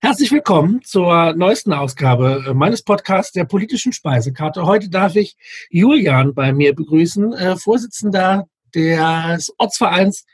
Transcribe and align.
Herzlich 0.00 0.30
willkommen 0.30 0.80
zur 0.84 1.34
neuesten 1.34 1.72
Ausgabe 1.72 2.44
äh, 2.46 2.54
meines 2.54 2.84
Podcasts 2.84 3.32
der 3.32 3.44
politischen 3.44 3.92
Speisekarte. 3.92 4.64
Heute 4.64 4.88
darf 4.88 5.16
ich 5.16 5.36
Julian 5.70 6.34
bei 6.34 6.52
mir 6.52 6.72
begrüßen, 6.72 7.32
äh, 7.32 7.56
Vorsitzender 7.56 8.46
des 8.72 9.52
Ortsvereins 9.58 10.24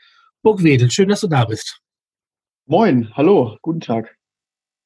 Burgwedel. 0.43 0.91
Schön, 0.91 1.09
dass 1.09 1.21
du 1.21 1.27
da 1.27 1.45
bist. 1.45 1.81
Moin, 2.67 3.11
hallo, 3.15 3.57
guten 3.63 3.79
Tag. 3.79 4.15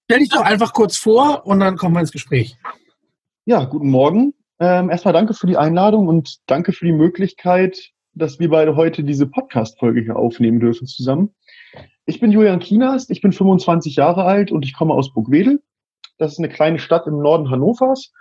Stell 0.05 0.19
dich 0.19 0.29
doch 0.29 0.45
einfach 0.45 0.71
kurz 0.71 0.95
vor 0.95 1.45
und 1.45 1.59
dann 1.59 1.75
kommen 1.75 1.95
wir 1.95 1.99
ins 1.99 2.13
Gespräch. 2.13 2.55
Ja, 3.43 3.65
guten 3.65 3.89
Morgen. 3.89 4.33
Ähm, 4.59 4.89
erstmal 4.89 5.13
danke 5.13 5.33
für 5.33 5.47
die 5.47 5.57
Einladung 5.57 6.07
und 6.07 6.37
danke 6.45 6.71
für 6.71 6.85
die 6.85 6.93
Möglichkeit, 6.93 7.91
dass 8.13 8.39
wir 8.39 8.49
beide 8.49 8.77
heute 8.77 9.03
diese 9.03 9.27
Podcast-Folge 9.27 9.99
hier 9.99 10.15
aufnehmen 10.15 10.61
dürfen 10.61 10.87
zusammen. 10.87 11.35
Ich 12.09 12.19
bin 12.19 12.31
Julian 12.31 12.59
Kienast, 12.59 13.11
ich 13.11 13.21
bin 13.21 13.31
25 13.31 13.95
Jahre 13.95 14.23
alt 14.23 14.51
und 14.51 14.65
ich 14.65 14.73
komme 14.73 14.95
aus 14.95 15.13
Burgwedel. 15.13 15.61
Das 16.17 16.31
ist 16.31 16.39
eine 16.39 16.49
kleine 16.49 16.79
Stadt 16.79 17.05
im 17.05 17.21
Norden 17.21 17.51
Hannovers. 17.51 18.11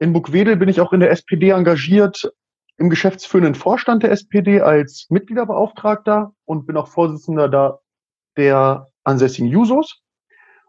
In 0.00 0.12
Burgwedel 0.12 0.56
bin 0.56 0.68
ich 0.68 0.80
auch 0.80 0.92
in 0.92 0.98
der 0.98 1.12
SPD 1.12 1.50
engagiert, 1.50 2.28
im 2.76 2.90
geschäftsführenden 2.90 3.54
Vorstand 3.54 4.02
der 4.02 4.10
SPD 4.10 4.60
als 4.60 5.06
Mitgliederbeauftragter 5.10 6.34
und 6.44 6.66
bin 6.66 6.76
auch 6.76 6.88
Vorsitzender 6.88 7.48
da 7.48 7.78
der 8.36 8.88
ansässigen 9.04 9.48
Jusos. 9.48 10.02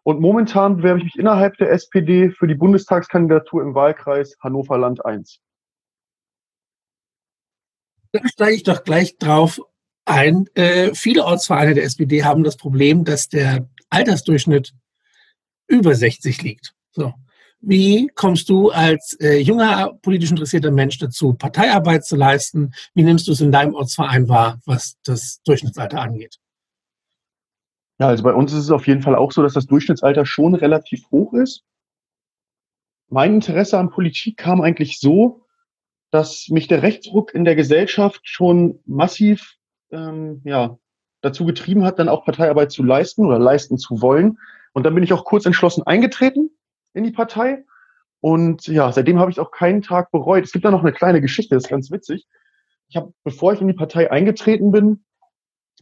Und 0.04 0.21
momentan 0.21 0.77
bewerbe 0.77 0.99
ich 0.99 1.05
mich 1.05 1.16
innerhalb 1.16 1.57
der 1.57 1.71
SPD 1.71 2.30
für 2.30 2.46
die 2.46 2.54
Bundestagskandidatur 2.54 3.63
im 3.63 3.73
Wahlkreis 3.73 4.38
Hannover 4.40 4.77
Land 4.77 5.04
1. 5.04 5.40
Da 8.12 8.20
steige 8.27 8.54
ich 8.54 8.62
doch 8.62 8.84
gleich 8.84 9.18
drauf 9.18 9.59
ein. 10.05 10.48
Äh, 10.54 10.94
viele 10.94 11.26
Ortsvereine 11.26 11.73
der 11.73 11.84
SPD 11.84 12.23
haben 12.23 12.44
das 12.44 12.58
Problem, 12.58 13.04
dass 13.04 13.30
der 13.30 13.68
Altersdurchschnitt 13.90 14.73
über 15.68 15.96
60 15.96 16.41
liegt. 16.44 16.73
So. 16.91 17.13
Wie 17.60 18.07
kommst 18.13 18.49
du 18.49 18.70
als 18.70 19.18
äh, 19.20 19.40
junger 19.40 19.94
politisch 20.02 20.29
interessierter 20.29 20.71
Mensch 20.71 20.99
dazu, 20.99 21.34
Parteiarbeit 21.34 22.05
zu 22.05 22.16
leisten? 22.16 22.74
Wie 22.94 23.04
nimmst 23.04 23.27
du 23.27 23.32
es 23.32 23.41
in 23.41 23.52
deinem 23.52 23.74
Ortsverein 23.74 24.29
wahr, 24.29 24.60
was 24.66 24.98
das 25.04 25.41
Durchschnittsalter 25.46 25.99
angeht? 25.99 26.38
Ja, 27.99 28.07
also 28.07 28.24
bei 28.24 28.34
uns 28.34 28.51
ist 28.54 28.66
es 28.66 28.72
auf 28.72 28.88
jeden 28.88 29.01
Fall 29.01 29.16
auch 29.16 29.32
so, 29.32 29.41
dass 29.41 29.54
das 29.54 29.66
Durchschnittsalter 29.66 30.26
schon 30.26 30.54
relativ 30.54 31.10
hoch 31.12 31.34
ist. 31.34 31.63
Mein 33.10 33.35
Interesse 33.35 33.79
an 33.79 33.90
Politik 33.90 34.38
kam 34.38 34.62
eigentlich 34.62 34.99
so, 34.99 35.46
dass 36.12 36.49
mich 36.49 36.68
der 36.68 36.82
Rechtsruck 36.82 37.34
in 37.34 37.46
der 37.46 37.55
Gesellschaft 37.55 38.22
schon 38.24 38.79
massiv 38.85 39.55
ähm, 39.91 40.41
ja, 40.44 40.78
dazu 41.22 41.46
getrieben 41.46 41.84
hat, 41.84 42.00
dann 42.00 42.10
auch 42.10 42.26
Parteiarbeit 42.26 42.72
zu 42.72 42.84
leisten 42.84 43.26
oder 43.26 43.40
leisten 43.40 43.78
zu 43.78 44.02
wollen. 44.02 44.38
Und 44.74 44.84
dann 44.84 44.94
bin 44.94 45.04
ich 45.04 45.14
auch 45.14 45.26
kurz 45.26 45.46
entschlossen 45.46 45.84
eingetreten 45.84 46.52
in 46.94 47.04
die 47.04 47.12
Partei. 47.12 47.64
Und 48.22 48.68
ja, 48.68 48.91
seitdem 48.91 49.20
habe 49.20 49.32
ich 49.32 49.40
auch 49.40 49.52
keinen 49.52 49.82
Tag 49.82 50.12
bereut. 50.12 50.44
Es 50.44 50.52
gibt 50.52 50.66
da 50.66 50.72
noch 50.72 50.82
eine 50.82 50.94
kleine 50.94 51.22
Geschichte, 51.22 51.56
das 51.56 51.66
ist 51.66 51.70
ganz 51.70 51.91
witzig. 51.91 52.28
Ich 52.88 52.96
habe, 52.96 53.13
bevor 53.24 53.54
ich 53.54 53.62
in 53.62 53.68
die 53.68 53.74
Partei 53.74 54.12
eingetreten 54.12 54.72
bin, 54.72 55.04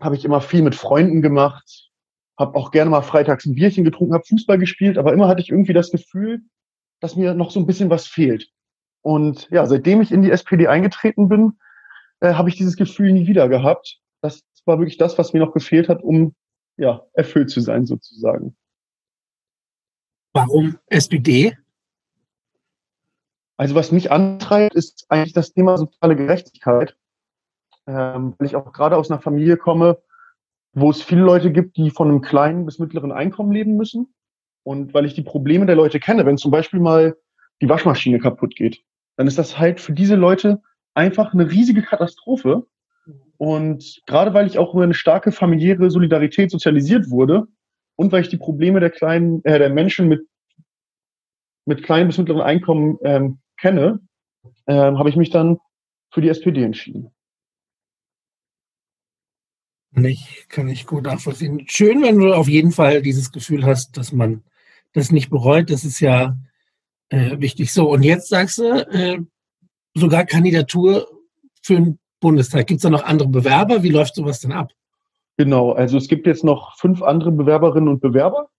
habe 0.02 0.16
ich 0.16 0.26
immer 0.26 0.42
viel 0.42 0.62
mit 0.62 0.76
Freunden 0.76 1.22
gemacht, 1.22 1.90
habe 2.38 2.58
auch 2.58 2.72
gerne 2.72 2.90
mal 2.90 3.02
freitags 3.02 3.46
ein 3.46 3.56
Bierchen 3.56 3.84
getrunken, 3.84 4.14
habe 4.14 4.26
Fußball 4.26 4.58
gespielt, 4.58 4.98
aber 4.98 5.14
immer 5.14 5.28
hatte 5.28 5.42
ich 5.42 5.50
irgendwie 5.50 5.74
das 5.74 5.92
Gefühl, 5.92 6.42
dass 7.00 7.16
mir 7.16 7.34
noch 7.34 7.52
so 7.52 7.60
ein 7.60 7.66
bisschen 7.66 7.90
was 7.90 8.08
fehlt. 8.08 8.50
Und 9.02 9.50
ja, 9.52 9.66
seitdem 9.66 10.02
ich 10.02 10.12
in 10.12 10.22
die 10.22 10.32
SPD 10.32 10.68
eingetreten 10.68 11.28
bin, 11.28 11.60
äh, 12.24 12.34
habe 12.34 12.50
ich 12.50 12.56
dieses 12.56 12.78
Gefühl 12.78 13.12
nie 13.12 13.28
wieder 13.28 13.50
gehabt. 13.50 14.00
Das 14.22 14.44
war 14.66 14.80
wirklich 14.80 14.98
das, 14.98 15.18
was 15.18 15.34
mir 15.34 15.40
noch 15.40 15.54
gefehlt 15.54 15.90
hat, 15.90 16.02
um 16.02 16.34
ja, 16.78 17.06
erfüllt 17.14 17.50
zu 17.50 17.60
sein, 17.60 17.86
sozusagen. 17.86 18.56
Warum 20.32 20.80
SPD? 20.88 21.56
Also 23.58 23.76
was 23.76 23.92
mich 23.92 24.10
antreibt, 24.10 24.74
ist 24.74 25.06
eigentlich 25.10 25.34
das 25.34 25.54
Thema 25.54 25.78
soziale 25.78 26.16
Gerechtigkeit, 26.16 26.98
ähm, 27.86 28.34
weil 28.38 28.48
ich 28.48 28.56
auch 28.56 28.72
gerade 28.72 28.98
aus 28.98 29.12
einer 29.12 29.22
Familie 29.22 29.58
komme, 29.58 30.02
wo 30.72 30.90
es 30.90 31.04
viele 31.04 31.22
Leute 31.22 31.52
gibt, 31.52 31.78
die 31.78 31.92
von 31.92 32.08
einem 32.08 32.22
kleinen 32.22 32.66
bis 32.66 32.80
mittleren 32.80 33.12
Einkommen 33.12 33.52
leben 33.52 33.76
müssen. 33.76 34.14
Und 34.64 34.94
weil 34.94 35.06
ich 35.06 35.14
die 35.14 35.22
Probleme 35.22 35.66
der 35.66 35.76
Leute 35.76 36.00
kenne, 36.00 36.26
wenn 36.26 36.38
zum 36.38 36.50
Beispiel 36.50 36.80
mal 36.80 37.18
die 37.62 37.70
Waschmaschine 37.70 38.18
kaputt 38.18 38.56
geht, 38.56 38.82
dann 39.18 39.28
ist 39.28 39.38
das 39.38 39.60
halt 39.60 39.80
für 39.80 39.92
diese 39.92 40.16
Leute 40.16 40.62
einfach 40.94 41.34
eine 41.34 41.50
riesige 41.50 41.82
Katastrophe. 41.82 42.66
Und 43.38 44.02
gerade 44.06 44.34
weil 44.34 44.48
ich 44.48 44.58
auch 44.58 44.74
über 44.74 44.84
eine 44.84 44.94
starke 44.94 45.32
familiäre 45.32 45.90
Solidarität 45.90 46.52
sozialisiert 46.52 47.10
wurde 47.10 47.48
und 47.96 48.12
weil 48.12 48.22
ich 48.22 48.30
die 48.30 48.38
Probleme 48.38 48.80
der 48.80 48.90
kleinen, 48.90 49.44
äh, 49.44 49.60
der 49.60 49.70
Menschen 49.70 50.08
mit, 50.08 50.28
mit 51.66 51.84
kleinen 51.84 52.08
bis 52.08 52.18
mittleren 52.18 52.42
Einkommen 52.42 52.98
ähm, 53.04 53.40
kenne, 53.60 54.00
ähm, 54.68 54.98
habe 54.98 55.10
ich 55.10 55.16
mich 55.16 55.30
dann 55.30 55.60
für 56.12 56.22
die 56.22 56.30
SPD 56.30 56.64
entschieden. 56.64 57.12
Ich, 59.96 60.46
kann 60.50 60.68
ich 60.70 60.88
gut 60.88 61.04
nachvollziehen. 61.04 61.66
Schön, 61.68 62.02
wenn 62.02 62.18
du 62.18 62.34
auf 62.34 62.48
jeden 62.48 62.72
Fall 62.72 63.02
dieses 63.02 63.32
Gefühl 63.32 63.64
hast, 63.64 63.96
dass 63.98 64.12
man 64.12 64.44
das 64.94 65.12
nicht 65.12 65.30
bereut. 65.30 65.70
Das 65.70 65.84
ist 65.84 66.00
ja 66.00 66.38
äh, 67.10 67.40
wichtig. 67.40 67.72
So, 67.72 67.92
und 67.92 68.04
jetzt 68.04 68.30
sagst 68.30 68.58
du, 68.58 68.72
äh, 68.92 69.20
sogar 69.94 70.26
Kandidatur 70.26 71.08
für 71.62 71.76
den 71.76 72.00
Bundestag. 72.20 72.68
Gibt 72.68 72.80
es 72.80 72.84
da 72.84 72.90
noch 72.90 73.04
andere 73.04 73.30
Bewerber? 73.30 73.84
Wie 73.84 73.90
läuft 73.90 74.16
sowas 74.16 74.40
denn 74.40 74.52
ab? 74.52 74.72
Genau, 75.38 75.72
also 75.72 75.98
es 75.98 76.08
gibt 76.08 76.28
jetzt 76.28 76.44
noch 76.44 76.78
fünf 76.78 77.02
andere 77.02 77.32
Bewerberinnen 77.32 77.90
und 77.90 78.02
Bewerber. 78.02 78.50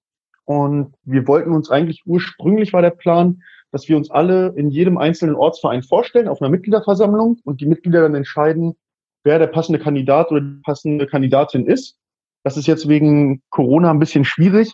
Und 0.44 0.94
wir 1.04 1.26
wollten 1.26 1.52
uns 1.52 1.70
eigentlich 1.70 2.02
ursprünglich 2.04 2.72
war 2.72 2.82
der 2.82 2.90
Plan, 2.90 3.42
dass 3.70 3.88
wir 3.88 3.96
uns 3.96 4.10
alle 4.10 4.52
in 4.56 4.70
jedem 4.70 4.98
einzelnen 4.98 5.34
Ortsverein 5.34 5.82
vorstellen 5.82 6.28
auf 6.28 6.40
einer 6.40 6.50
Mitgliederversammlung 6.50 7.40
und 7.44 7.60
die 7.60 7.66
Mitglieder 7.66 8.02
dann 8.02 8.14
entscheiden, 8.14 8.76
wer 9.24 9.38
der 9.38 9.46
passende 9.46 9.78
Kandidat 9.78 10.30
oder 10.30 10.42
die 10.42 10.60
passende 10.62 11.06
Kandidatin 11.06 11.66
ist. 11.66 11.98
Das 12.42 12.56
ist 12.56 12.66
jetzt 12.66 12.88
wegen 12.88 13.42
Corona 13.48 13.90
ein 13.90 13.98
bisschen 13.98 14.24
schwierig. 14.24 14.72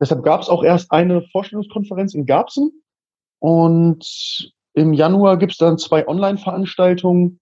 Deshalb 0.00 0.22
gab 0.22 0.42
es 0.42 0.48
auch 0.48 0.62
erst 0.62 0.92
eine 0.92 1.22
Vorstellungskonferenz 1.32 2.14
in 2.14 2.26
Garbsen 2.26 2.82
und 3.38 4.52
im 4.74 4.92
Januar 4.92 5.38
gibt 5.38 5.52
es 5.52 5.58
dann 5.58 5.78
zwei 5.78 6.06
Online-Veranstaltungen, 6.06 7.40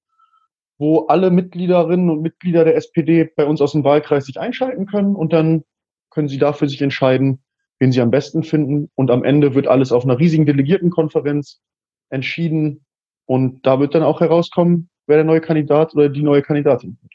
wo 0.78 1.06
alle 1.06 1.30
Mitgliederinnen 1.30 2.10
und 2.10 2.22
Mitglieder 2.22 2.64
der 2.64 2.76
SPD 2.76 3.30
bei 3.36 3.44
uns 3.44 3.60
aus 3.60 3.72
dem 3.72 3.84
Wahlkreis 3.84 4.26
sich 4.26 4.40
einschalten 4.40 4.86
können 4.86 5.14
und 5.14 5.32
dann 5.32 5.64
können 6.10 6.28
sie 6.28 6.38
dafür 6.38 6.68
sich 6.68 6.82
entscheiden, 6.82 7.42
wen 7.78 7.92
sie 7.92 8.00
am 8.00 8.10
besten 8.10 8.42
finden. 8.42 8.90
Und 8.94 9.10
am 9.10 9.22
Ende 9.22 9.54
wird 9.54 9.68
alles 9.68 9.92
auf 9.92 10.04
einer 10.04 10.18
riesigen 10.18 10.46
Delegiertenkonferenz 10.46 11.60
entschieden 12.08 12.84
und 13.26 13.64
da 13.64 13.78
wird 13.78 13.94
dann 13.94 14.02
auch 14.02 14.20
herauskommen, 14.20 14.88
wer 15.06 15.18
der 15.18 15.24
neue 15.24 15.40
Kandidat 15.40 15.94
oder 15.94 16.08
die 16.08 16.22
neue 16.22 16.42
Kandidatin 16.42 16.98
wird. 17.00 17.12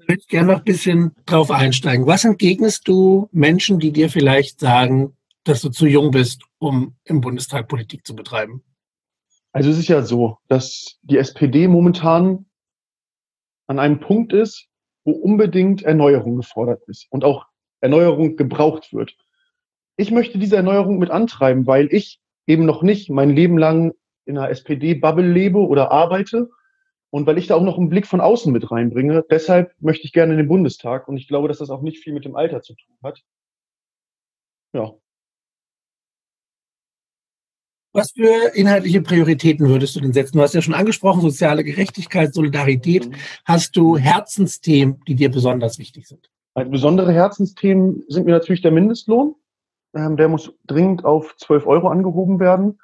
Ich 0.00 0.08
würde 0.08 0.22
gerne 0.28 0.52
noch 0.52 0.58
ein 0.58 0.64
bisschen 0.64 1.12
drauf 1.26 1.50
einsteigen. 1.50 2.06
Was 2.06 2.24
entgegnest 2.24 2.88
du 2.88 3.28
Menschen, 3.30 3.78
die 3.78 3.92
dir 3.92 4.10
vielleicht 4.10 4.58
sagen, 4.58 5.16
dass 5.44 5.62
du 5.62 5.70
zu 5.70 5.86
jung 5.86 6.10
bist, 6.10 6.42
um 6.58 6.96
im 7.04 7.20
Bundestag 7.20 7.68
Politik 7.68 8.06
zu 8.06 8.14
betreiben? 8.14 8.62
Also 9.52 9.70
es 9.70 9.78
ist 9.78 9.88
ja 9.88 10.02
so, 10.02 10.38
dass 10.48 10.98
die 11.02 11.18
SPD 11.18 11.68
momentan 11.68 12.46
an 13.66 13.78
einem 13.78 14.00
Punkt 14.00 14.32
ist, 14.32 14.68
wo 15.04 15.12
unbedingt 15.12 15.82
Erneuerung 15.82 16.36
gefordert 16.36 16.82
ist 16.86 17.06
und 17.10 17.24
auch 17.24 17.46
Erneuerung 17.80 18.36
gebraucht 18.36 18.92
wird. 18.92 19.16
Ich 19.96 20.10
möchte 20.10 20.38
diese 20.38 20.56
Erneuerung 20.56 20.98
mit 20.98 21.10
antreiben, 21.10 21.66
weil 21.66 21.92
ich 21.92 22.20
eben 22.46 22.64
noch 22.64 22.82
nicht 22.82 23.10
mein 23.10 23.30
Leben 23.30 23.58
lang 23.58 23.92
in 24.24 24.38
einer 24.38 24.50
SPD-Bubble 24.50 25.30
lebe 25.30 25.58
oder 25.58 25.90
arbeite 25.90 26.48
und 27.10 27.26
weil 27.26 27.38
ich 27.38 27.46
da 27.46 27.56
auch 27.56 27.62
noch 27.62 27.76
einen 27.76 27.88
Blick 27.88 28.06
von 28.06 28.20
außen 28.20 28.52
mit 28.52 28.70
reinbringe. 28.70 29.24
Deshalb 29.30 29.74
möchte 29.80 30.06
ich 30.06 30.12
gerne 30.12 30.32
in 30.32 30.38
den 30.38 30.48
Bundestag 30.48 31.08
und 31.08 31.16
ich 31.16 31.28
glaube, 31.28 31.48
dass 31.48 31.58
das 31.58 31.70
auch 31.70 31.82
nicht 31.82 31.98
viel 31.98 32.14
mit 32.14 32.24
dem 32.24 32.36
Alter 32.36 32.62
zu 32.62 32.74
tun 32.74 32.96
hat. 33.02 33.22
Ja. 34.72 34.92
Was 37.94 38.12
für 38.12 38.54
inhaltliche 38.54 39.02
Prioritäten 39.02 39.68
würdest 39.68 39.94
du 39.96 40.00
denn 40.00 40.14
setzen? 40.14 40.38
Du 40.38 40.42
hast 40.42 40.54
ja 40.54 40.62
schon 40.62 40.72
angesprochen, 40.72 41.20
soziale 41.20 41.62
Gerechtigkeit, 41.62 42.32
Solidarität. 42.32 43.08
Mhm. 43.08 43.14
Hast 43.44 43.76
du 43.76 43.98
Herzensthemen, 43.98 45.02
die 45.06 45.14
dir 45.14 45.30
besonders 45.30 45.78
wichtig 45.78 46.08
sind? 46.08 46.30
Also 46.54 46.70
besondere 46.70 47.12
Herzensthemen 47.12 48.02
sind 48.08 48.24
mir 48.24 48.32
natürlich 48.32 48.62
der 48.62 48.72
Mindestlohn. 48.72 49.34
Ähm, 49.94 50.16
der 50.16 50.28
muss 50.28 50.54
dringend 50.66 51.04
auf 51.04 51.36
12 51.36 51.66
Euro 51.66 51.88
angehoben 51.88 52.40
werden, 52.40 52.80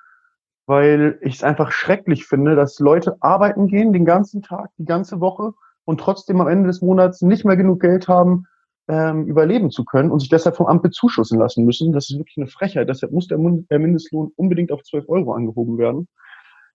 weil 0.67 1.19
ich 1.23 1.37
es 1.37 1.43
einfach 1.43 1.73
schrecklich 1.73 2.27
finde, 2.27 2.55
dass 2.55 2.79
Leute 2.79 3.17
arbeiten 3.21 3.67
gehen 3.67 3.95
den 3.95 4.05
ganzen 4.05 4.43
Tag, 4.43 4.71
die 4.77 4.85
ganze 4.85 5.21
Woche 5.21 5.55
und 5.87 6.01
trotzdem 6.01 6.39
am 6.43 6.49
Ende 6.49 6.67
des 6.67 6.83
Monats 6.83 7.23
nicht 7.23 7.47
mehr 7.47 7.57
genug 7.57 7.81
Geld 7.81 8.09
haben, 8.09 8.47
ähm, 8.89 9.27
überleben 9.27 9.71
zu 9.71 9.85
können 9.85 10.11
und 10.11 10.21
sich 10.21 10.31
deshalb 10.31 10.57
vom 10.57 10.67
Amt 10.67 10.83
bezuschussen 10.83 11.39
lassen 11.39 11.65
müssen. 11.65 11.93
Das 11.93 12.11
ist 12.11 12.19
wirklich 12.19 12.39
eine 12.39 12.47
Frechheit. 12.47 12.89
Deshalb 12.89 13.13
muss 13.13 13.29
der, 13.29 13.39
Mindestlohn 13.39 14.33
unbedingt 14.37 14.73
auf 14.73 14.83
12 14.83 15.09
Euro 15.09 15.33
angehoben 15.33 15.79
werden. 15.79 16.09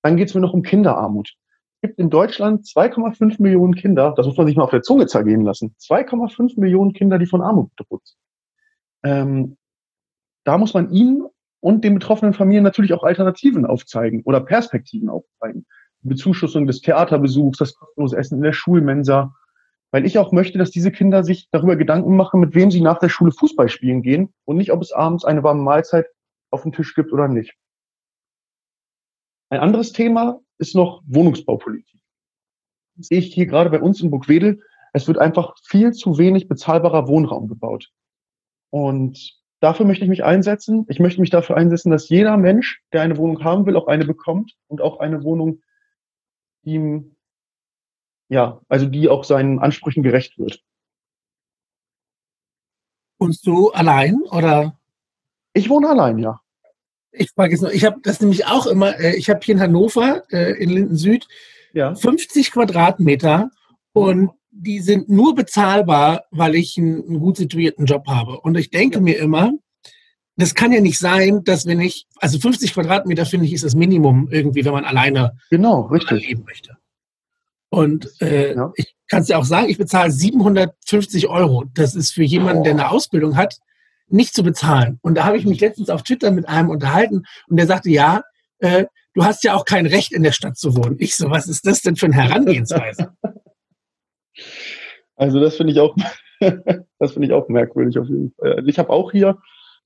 Dann 0.03 0.15
geht 0.15 0.29
es 0.29 0.35
mir 0.35 0.41
noch 0.41 0.53
um 0.53 0.61
Kinderarmut. 0.61 1.33
Es 1.81 1.89
gibt 1.89 1.99
in 1.99 2.09
Deutschland 2.09 2.65
2,5 2.65 3.41
Millionen 3.41 3.75
Kinder, 3.75 4.13
das 4.15 4.25
muss 4.25 4.37
man 4.37 4.47
sich 4.47 4.55
mal 4.55 4.63
auf 4.63 4.69
der 4.69 4.83
Zunge 4.83 5.07
zergehen 5.07 5.43
lassen, 5.43 5.75
2,5 5.81 6.59
Millionen 6.59 6.93
Kinder, 6.93 7.19
die 7.19 7.25
von 7.25 7.41
Armut 7.41 7.75
bedroht 7.75 8.01
sind. 8.05 8.17
ähm, 9.03 9.57
da 10.45 10.57
muss 10.57 10.73
man 10.73 10.91
ihnen 10.91 11.25
und 11.61 11.83
den 11.83 11.93
betroffenen 11.93 12.33
Familien 12.33 12.63
natürlich 12.63 12.93
auch 12.93 13.03
Alternativen 13.03 13.65
aufzeigen 13.65 14.21
oder 14.25 14.41
Perspektiven 14.41 15.09
aufzeigen. 15.09 15.65
Bezuschussung 16.01 16.67
des 16.67 16.81
Theaterbesuchs, 16.81 17.57
das 17.57 17.75
kostenlose 17.75 18.17
Essen 18.17 18.37
in 18.37 18.43
der 18.43 18.51
Schulmensa, 18.51 19.33
weil 19.93 20.07
ich 20.07 20.17
auch 20.17 20.31
möchte, 20.31 20.57
dass 20.57 20.71
diese 20.71 20.91
Kinder 20.91 21.23
sich 21.23 21.49
darüber 21.51 21.75
Gedanken 21.75 22.15
machen, 22.17 22.39
mit 22.39 22.55
wem 22.55 22.71
sie 22.71 22.81
nach 22.81 22.97
der 22.97 23.09
Schule 23.09 23.31
Fußball 23.31 23.69
spielen 23.69 24.01
gehen 24.01 24.33
und 24.43 24.57
nicht, 24.57 24.71
ob 24.71 24.81
es 24.81 24.91
abends 24.91 25.23
eine 25.23 25.43
warme 25.43 25.61
Mahlzeit 25.61 26.07
auf 26.49 26.63
dem 26.63 26.71
Tisch 26.71 26.95
gibt 26.95 27.13
oder 27.13 27.27
nicht. 27.27 27.53
Ein 29.49 29.59
anderes 29.59 29.91
Thema 29.91 30.39
ist 30.57 30.73
noch 30.73 31.03
Wohnungsbaupolitik. 31.05 32.01
Das 32.95 33.07
sehe 33.07 33.19
ich 33.19 33.35
hier 33.35 33.45
gerade 33.45 33.69
bei 33.69 33.79
uns 33.79 34.01
in 34.01 34.09
Burgwedel. 34.09 34.61
Es 34.93 35.07
wird 35.07 35.19
einfach 35.19 35.53
viel 35.63 35.91
zu 35.91 36.17
wenig 36.17 36.47
bezahlbarer 36.47 37.07
Wohnraum 37.07 37.47
gebaut. 37.47 37.91
Und 38.71 39.39
dafür 39.59 39.85
möchte 39.85 40.05
ich 40.05 40.09
mich 40.09 40.23
einsetzen. 40.23 40.87
Ich 40.89 40.99
möchte 40.99 41.21
mich 41.21 41.29
dafür 41.29 41.55
einsetzen, 41.55 41.91
dass 41.91 42.09
jeder 42.09 42.35
Mensch, 42.37 42.81
der 42.93 43.03
eine 43.03 43.17
Wohnung 43.17 43.43
haben 43.43 43.67
will, 43.67 43.75
auch 43.75 43.85
eine 43.85 44.05
bekommt 44.05 44.55
und 44.69 44.81
auch 44.81 44.99
eine 44.99 45.23
Wohnung, 45.23 45.61
ihm, 46.63 47.15
ja, 48.29 48.61
also 48.67 48.85
die 48.85 49.09
auch 49.09 49.23
seinen 49.23 49.59
Ansprüchen 49.59 50.03
gerecht 50.03 50.37
wird. 50.37 50.61
Wohnst 53.19 53.45
du 53.45 53.71
allein 53.71 54.21
oder? 54.31 54.77
Ich 55.53 55.69
wohne 55.69 55.89
allein, 55.89 56.17
ja. 56.19 56.41
Ich 57.11 57.31
frage 57.31 57.51
jetzt 57.51 57.61
noch, 57.61 57.69
ich 57.69 57.85
habe 57.85 57.99
das 58.01 58.21
nämlich 58.21 58.47
auch 58.47 58.65
immer, 58.65 58.99
äh, 58.99 59.15
ich 59.15 59.29
habe 59.29 59.39
hier 59.43 59.55
in 59.55 59.61
Hannover, 59.61 60.23
äh, 60.31 60.53
in 60.61 60.69
Linden 60.69 60.95
Süd, 60.95 61.27
ja. 61.73 61.93
50 61.93 62.51
Quadratmeter 62.51 63.51
und 63.93 64.31
die 64.51 64.79
sind 64.79 65.09
nur 65.09 65.35
bezahlbar, 65.35 66.25
weil 66.31 66.55
ich 66.55 66.77
einen, 66.77 67.07
einen 67.07 67.19
gut 67.19 67.37
situierten 67.37 67.85
Job 67.85 68.07
habe. 68.07 68.39
Und 68.39 68.57
ich 68.57 68.69
denke 68.69 68.97
ja. 68.97 69.01
mir 69.01 69.17
immer, 69.19 69.51
das 70.35 70.55
kann 70.55 70.71
ja 70.71 70.81
nicht 70.81 70.99
sein, 70.99 71.43
dass 71.43 71.65
wenn 71.65 71.79
ich, 71.79 72.07
also 72.17 72.39
50 72.39 72.73
Quadratmeter 72.73 73.25
finde 73.25 73.45
ich 73.45 73.53
ist 73.53 73.63
das 73.63 73.75
Minimum 73.75 74.29
irgendwie, 74.31 74.65
wenn 74.65 74.73
man 74.73 74.85
alleine 74.85 75.37
genau, 75.49 75.81
richtig. 75.81 76.27
leben 76.27 76.43
möchte. 76.45 76.77
Und 77.73 78.07
äh, 78.21 78.53
ja. 78.53 78.71
ich 78.75 78.95
kann 79.09 79.23
es 79.23 79.29
ja 79.29 79.39
auch 79.39 79.45
sagen, 79.45 79.67
ich 79.67 79.79
bezahle 79.79 80.11
750 80.11 81.27
Euro. 81.27 81.65
Das 81.73 81.95
ist 81.95 82.11
für 82.11 82.21
jemanden, 82.21 82.59
oh. 82.59 82.63
der 82.65 82.73
eine 82.73 82.91
Ausbildung 82.91 83.35
hat, 83.35 83.57
nicht 84.07 84.35
zu 84.35 84.43
bezahlen. 84.43 84.99
Und 85.01 85.15
da 85.15 85.23
habe 85.23 85.37
ich 85.37 85.45
mich 85.47 85.59
letztens 85.59 85.89
auf 85.89 86.03
Twitter 86.03 86.29
mit 86.29 86.47
einem 86.47 86.69
unterhalten 86.69 87.23
und 87.47 87.57
der 87.57 87.65
sagte, 87.65 87.89
ja, 87.89 88.21
äh, 88.59 88.85
du 89.15 89.23
hast 89.23 89.43
ja 89.43 89.55
auch 89.55 89.65
kein 89.65 89.87
Recht 89.87 90.13
in 90.13 90.21
der 90.21 90.33
Stadt 90.33 90.55
zu 90.55 90.77
wohnen. 90.77 90.97
Ich 90.99 91.15
so, 91.15 91.31
was 91.31 91.47
ist 91.47 91.65
das 91.65 91.81
denn 91.81 91.95
für 91.95 92.05
eine 92.05 92.15
Herangehensweise? 92.15 93.13
Also 95.15 95.39
das 95.39 95.57
finde 95.57 95.73
ich 95.73 95.79
auch, 95.79 95.95
das 96.99 97.11
finde 97.11 97.27
ich 97.27 97.33
auch 97.33 97.47
merkwürdig 97.47 97.99
auf 97.99 98.07
jeden 98.07 98.33
Fall. 98.33 98.53
Also 98.55 98.67
ich 98.67 98.79
habe 98.79 98.89
auch 98.89 99.11
hier 99.11 99.37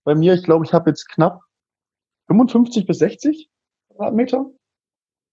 bei 0.05 0.15
mir, 0.15 0.33
ich 0.33 0.43
glaube, 0.43 0.65
ich 0.65 0.71
habe 0.71 0.89
jetzt 0.89 1.09
knapp 1.09 1.41
55 2.27 2.87
bis 2.87 2.99
60 2.99 3.49
Quadratmeter. 3.89 4.45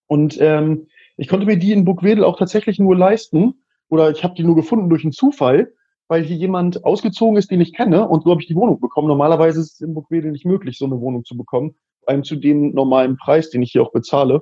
Und 0.07 0.37
ähm, 0.41 0.87
ich 1.17 1.27
konnte 1.27 1.45
mir 1.45 1.57
die 1.57 1.71
in 1.71 1.85
Burgwedel 1.85 2.23
auch 2.23 2.37
tatsächlich 2.37 2.79
nur 2.79 2.95
leisten. 2.95 3.61
Oder 3.89 4.09
ich 4.11 4.23
habe 4.23 4.35
die 4.35 4.43
nur 4.43 4.55
gefunden 4.55 4.89
durch 4.89 5.03
einen 5.03 5.11
Zufall, 5.11 5.73
weil 6.07 6.23
hier 6.23 6.35
jemand 6.35 6.83
ausgezogen 6.83 7.37
ist, 7.37 7.51
den 7.51 7.61
ich 7.61 7.73
kenne. 7.73 8.07
Und 8.07 8.23
so 8.23 8.31
habe 8.31 8.41
ich 8.41 8.47
die 8.47 8.55
Wohnung 8.55 8.79
bekommen. 8.79 9.07
Normalerweise 9.07 9.59
ist 9.59 9.73
es 9.73 9.81
in 9.81 9.93
Burgwedel 9.93 10.31
nicht 10.31 10.45
möglich, 10.45 10.77
so 10.77 10.85
eine 10.85 10.99
Wohnung 10.99 11.23
zu 11.23 11.37
bekommen. 11.37 11.75
Vor 12.01 12.09
allem 12.09 12.23
zu 12.23 12.35
dem 12.35 12.73
normalen 12.73 13.17
Preis, 13.17 13.49
den 13.49 13.61
ich 13.61 13.71
hier 13.71 13.83
auch 13.83 13.91
bezahle. 13.91 14.41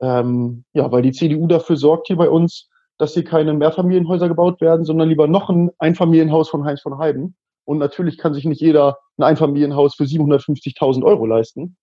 Ähm, 0.00 0.64
ja, 0.72 0.90
weil 0.90 1.02
die 1.02 1.12
CDU 1.12 1.46
dafür 1.46 1.76
sorgt 1.76 2.08
hier 2.08 2.16
bei 2.16 2.28
uns, 2.28 2.68
dass 2.98 3.14
hier 3.14 3.24
keine 3.24 3.54
Mehrfamilienhäuser 3.54 4.28
gebaut 4.28 4.60
werden, 4.60 4.84
sondern 4.84 5.08
lieber 5.08 5.28
noch 5.28 5.48
ein 5.48 5.70
Einfamilienhaus 5.78 6.48
von 6.48 6.64
Heinz 6.64 6.80
von 6.80 6.98
Heiden. 6.98 7.36
Und 7.64 7.78
natürlich 7.78 8.18
kann 8.18 8.34
sich 8.34 8.44
nicht 8.44 8.60
jeder 8.60 8.98
ein 9.16 9.22
Einfamilienhaus 9.22 9.94
für 9.94 10.04
750.000 10.04 11.04
Euro 11.04 11.26
leisten. 11.26 11.76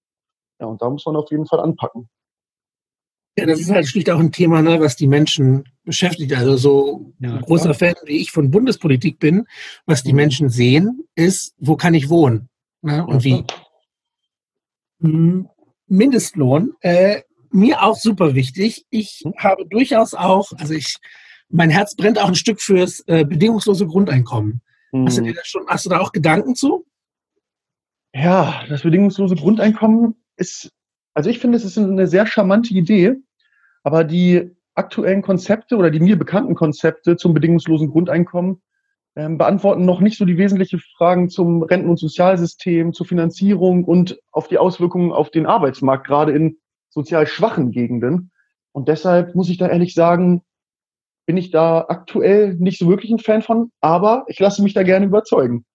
Ja, 0.60 0.68
und 0.68 0.82
da 0.82 0.90
muss 0.90 1.06
man 1.06 1.16
auf 1.16 1.32
jeden 1.32 1.46
Fall 1.46 1.62
anpacken. 1.62 2.10
Ja, 3.40 3.46
das 3.46 3.60
ist 3.60 3.72
halt 3.72 3.88
schlicht 3.88 4.10
auch 4.10 4.20
ein 4.20 4.32
Thema, 4.32 4.62
ne, 4.62 4.80
was 4.80 4.96
die 4.96 5.08
Menschen 5.08 5.64
beschäftigt. 5.84 6.34
Also 6.34 6.58
so 6.58 7.14
ja, 7.20 7.36
ein 7.36 7.42
großer. 7.42 7.74
Fan, 7.74 7.96
wie 8.06 8.18
ich 8.18 8.32
von 8.32 8.52
Bundespolitik 8.52 9.20
bin, 9.20 9.46
was 9.86 10.04
die 10.04 10.12
mhm. 10.12 10.18
Menschen 10.18 10.50
sehen, 10.50 11.08
ist, 11.16 11.54
wo 11.58 11.76
kann 11.76 11.94
ich 11.94 12.10
wohnen? 12.10 12.50
Ne, 12.82 13.06
und 13.06 13.24
wie. 13.24 13.44
Hm, 15.02 15.48
Mindestlohn 15.88 16.74
äh, 16.82 17.22
mir 17.52 17.82
auch 17.82 17.96
super 17.96 18.36
wichtig. 18.36 18.86
Ich 18.90 19.22
hm? 19.24 19.34
habe 19.38 19.66
durchaus 19.66 20.14
auch, 20.14 20.52
also 20.58 20.74
ich, 20.74 20.96
mein 21.50 21.70
Herz 21.70 21.96
brennt 21.96 22.20
auch 22.20 22.28
ein 22.28 22.36
Stück 22.36 22.62
fürs 22.62 23.02
äh, 23.08 23.26
bedingungslose 23.26 23.88
Grundeinkommen. 23.88 24.62
Mhm. 24.92 25.06
Hast 25.06 25.18
du 25.18 25.24
dir 25.24 25.34
da 25.34 25.42
schon, 25.44 25.66
hast 25.68 25.86
du 25.86 25.90
da 25.90 26.00
auch 26.00 26.12
Gedanken 26.12 26.56
zu? 26.56 26.86
Ja, 28.14 28.64
das 28.70 28.82
bedingungslose 28.82 29.36
Grundeinkommen 29.36 30.16
ist, 30.36 30.72
also 31.14 31.30
ich 31.30 31.40
finde, 31.40 31.58
es 31.58 31.66
ist 31.66 31.78
eine 31.78 32.08
sehr 32.08 32.26
charmante 32.26 32.74
Idee, 32.74 33.16
aber 33.84 34.04
die 34.04 34.52
aktuellen 34.76 35.22
Konzepte 35.22 35.78
oder 35.78 35.92
die 35.92 36.00
mir 36.00 36.18
bekannten 36.18 36.56
Konzepte 36.56 37.18
zum 37.18 37.34
bedingungslosen 37.34 37.90
Grundeinkommen 37.90 38.62
ähm, 39.16 39.38
beantworten 39.38 39.86
noch 39.86 40.00
nicht 40.00 40.18
so 40.18 40.26
die 40.26 40.38
wesentlichen 40.38 40.80
Fragen 40.98 41.30
zum 41.30 41.64
Renten- 41.64 41.90
und 41.90 42.00
Sozialsystem, 42.00 42.94
zur 42.94 43.06
Finanzierung 43.06 43.84
und 43.84 44.20
auf 44.32 44.48
die 44.48 44.58
Auswirkungen 44.58 45.12
auf 45.12 45.32
den 45.32 45.46
Arbeitsmarkt, 45.46 46.08
gerade 46.08 46.32
in 46.32 46.58
sozial 46.90 47.28
schwachen 47.28 47.72
Gegenden. 47.72 48.32
Und 48.72 48.88
deshalb 48.88 49.36
muss 49.36 49.50
ich 49.50 49.58
da 49.58 49.68
ehrlich 49.68 49.94
sagen, 49.94 50.42
bin 51.26 51.38
ich 51.38 51.52
da 51.52 51.86
aktuell 51.90 52.56
nicht 52.56 52.80
so 52.80 52.88
wirklich 52.88 53.12
ein 53.12 53.20
Fan 53.20 53.42
von, 53.42 53.72
aber 53.82 54.26
ich 54.28 54.40
lasse 54.40 54.64
mich 54.64 54.74
da 54.74 54.84
gerne 54.84 55.06
überzeugen. 55.06 55.66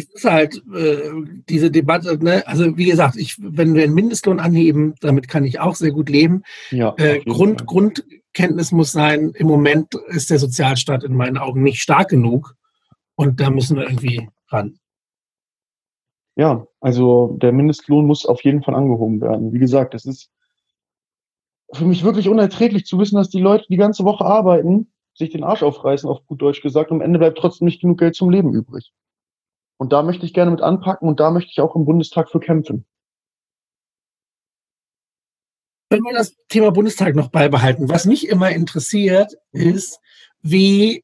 Es 0.00 0.14
ist 0.14 0.24
halt 0.24 0.62
äh, 0.74 1.10
diese 1.48 1.70
Debatte, 1.70 2.22
ne? 2.22 2.46
also 2.46 2.76
wie 2.76 2.86
gesagt, 2.86 3.16
ich, 3.16 3.36
wenn 3.38 3.74
wir 3.74 3.82
den 3.82 3.94
Mindestlohn 3.94 4.40
anheben, 4.40 4.94
damit 5.00 5.28
kann 5.28 5.44
ich 5.44 5.60
auch 5.60 5.74
sehr 5.74 5.92
gut 5.92 6.08
leben. 6.08 6.42
Ja, 6.70 6.94
äh, 6.96 7.20
Grund, 7.20 7.66
Grundkenntnis 7.66 8.72
muss 8.72 8.92
sein, 8.92 9.32
im 9.34 9.46
Moment 9.46 9.94
ist 10.08 10.30
der 10.30 10.38
Sozialstaat 10.38 11.04
in 11.04 11.14
meinen 11.14 11.38
Augen 11.38 11.62
nicht 11.62 11.82
stark 11.82 12.08
genug 12.08 12.54
und 13.14 13.40
da 13.40 13.50
müssen 13.50 13.76
wir 13.76 13.84
irgendwie 13.84 14.28
ran. 14.48 14.78
Ja, 16.36 16.66
also 16.80 17.36
der 17.40 17.52
Mindestlohn 17.52 18.06
muss 18.06 18.24
auf 18.24 18.42
jeden 18.44 18.62
Fall 18.62 18.74
angehoben 18.74 19.20
werden. 19.20 19.52
Wie 19.52 19.58
gesagt, 19.58 19.94
es 19.94 20.06
ist 20.06 20.30
für 21.72 21.84
mich 21.84 22.02
wirklich 22.02 22.28
unerträglich 22.28 22.86
zu 22.86 22.98
wissen, 22.98 23.16
dass 23.16 23.28
die 23.28 23.40
Leute 23.40 23.66
die 23.68 23.76
ganze 23.76 24.04
Woche 24.04 24.24
arbeiten, 24.24 24.90
sich 25.14 25.30
den 25.30 25.44
Arsch 25.44 25.62
aufreißen, 25.62 26.08
auf 26.08 26.24
gut 26.26 26.40
Deutsch 26.40 26.62
gesagt, 26.62 26.90
und 26.90 26.98
am 26.98 27.02
Ende 27.02 27.18
bleibt 27.18 27.38
trotzdem 27.38 27.66
nicht 27.66 27.80
genug 27.80 27.98
Geld 27.98 28.14
zum 28.14 28.30
Leben 28.30 28.54
übrig. 28.54 28.92
Und 29.80 29.94
da 29.94 30.02
möchte 30.02 30.26
ich 30.26 30.34
gerne 30.34 30.50
mit 30.50 30.60
anpacken 30.60 31.08
und 31.08 31.20
da 31.20 31.30
möchte 31.30 31.50
ich 31.52 31.60
auch 31.62 31.74
im 31.74 31.86
Bundestag 31.86 32.30
für 32.30 32.38
kämpfen. 32.38 32.84
Wenn 35.88 36.02
wir 36.02 36.12
das 36.12 36.36
Thema 36.48 36.70
Bundestag 36.70 37.14
noch 37.14 37.30
beibehalten, 37.30 37.88
was 37.88 38.04
mich 38.04 38.28
immer 38.28 38.50
interessiert, 38.50 39.32
ist, 39.52 39.98
wie 40.42 41.02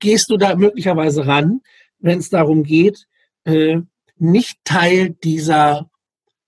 gehst 0.00 0.28
du 0.28 0.36
da 0.36 0.56
möglicherweise 0.56 1.28
ran, 1.28 1.60
wenn 2.00 2.18
es 2.18 2.30
darum 2.30 2.64
geht, 2.64 3.06
äh, 3.44 3.80
nicht 4.16 4.58
Teil 4.64 5.10
dieser 5.10 5.88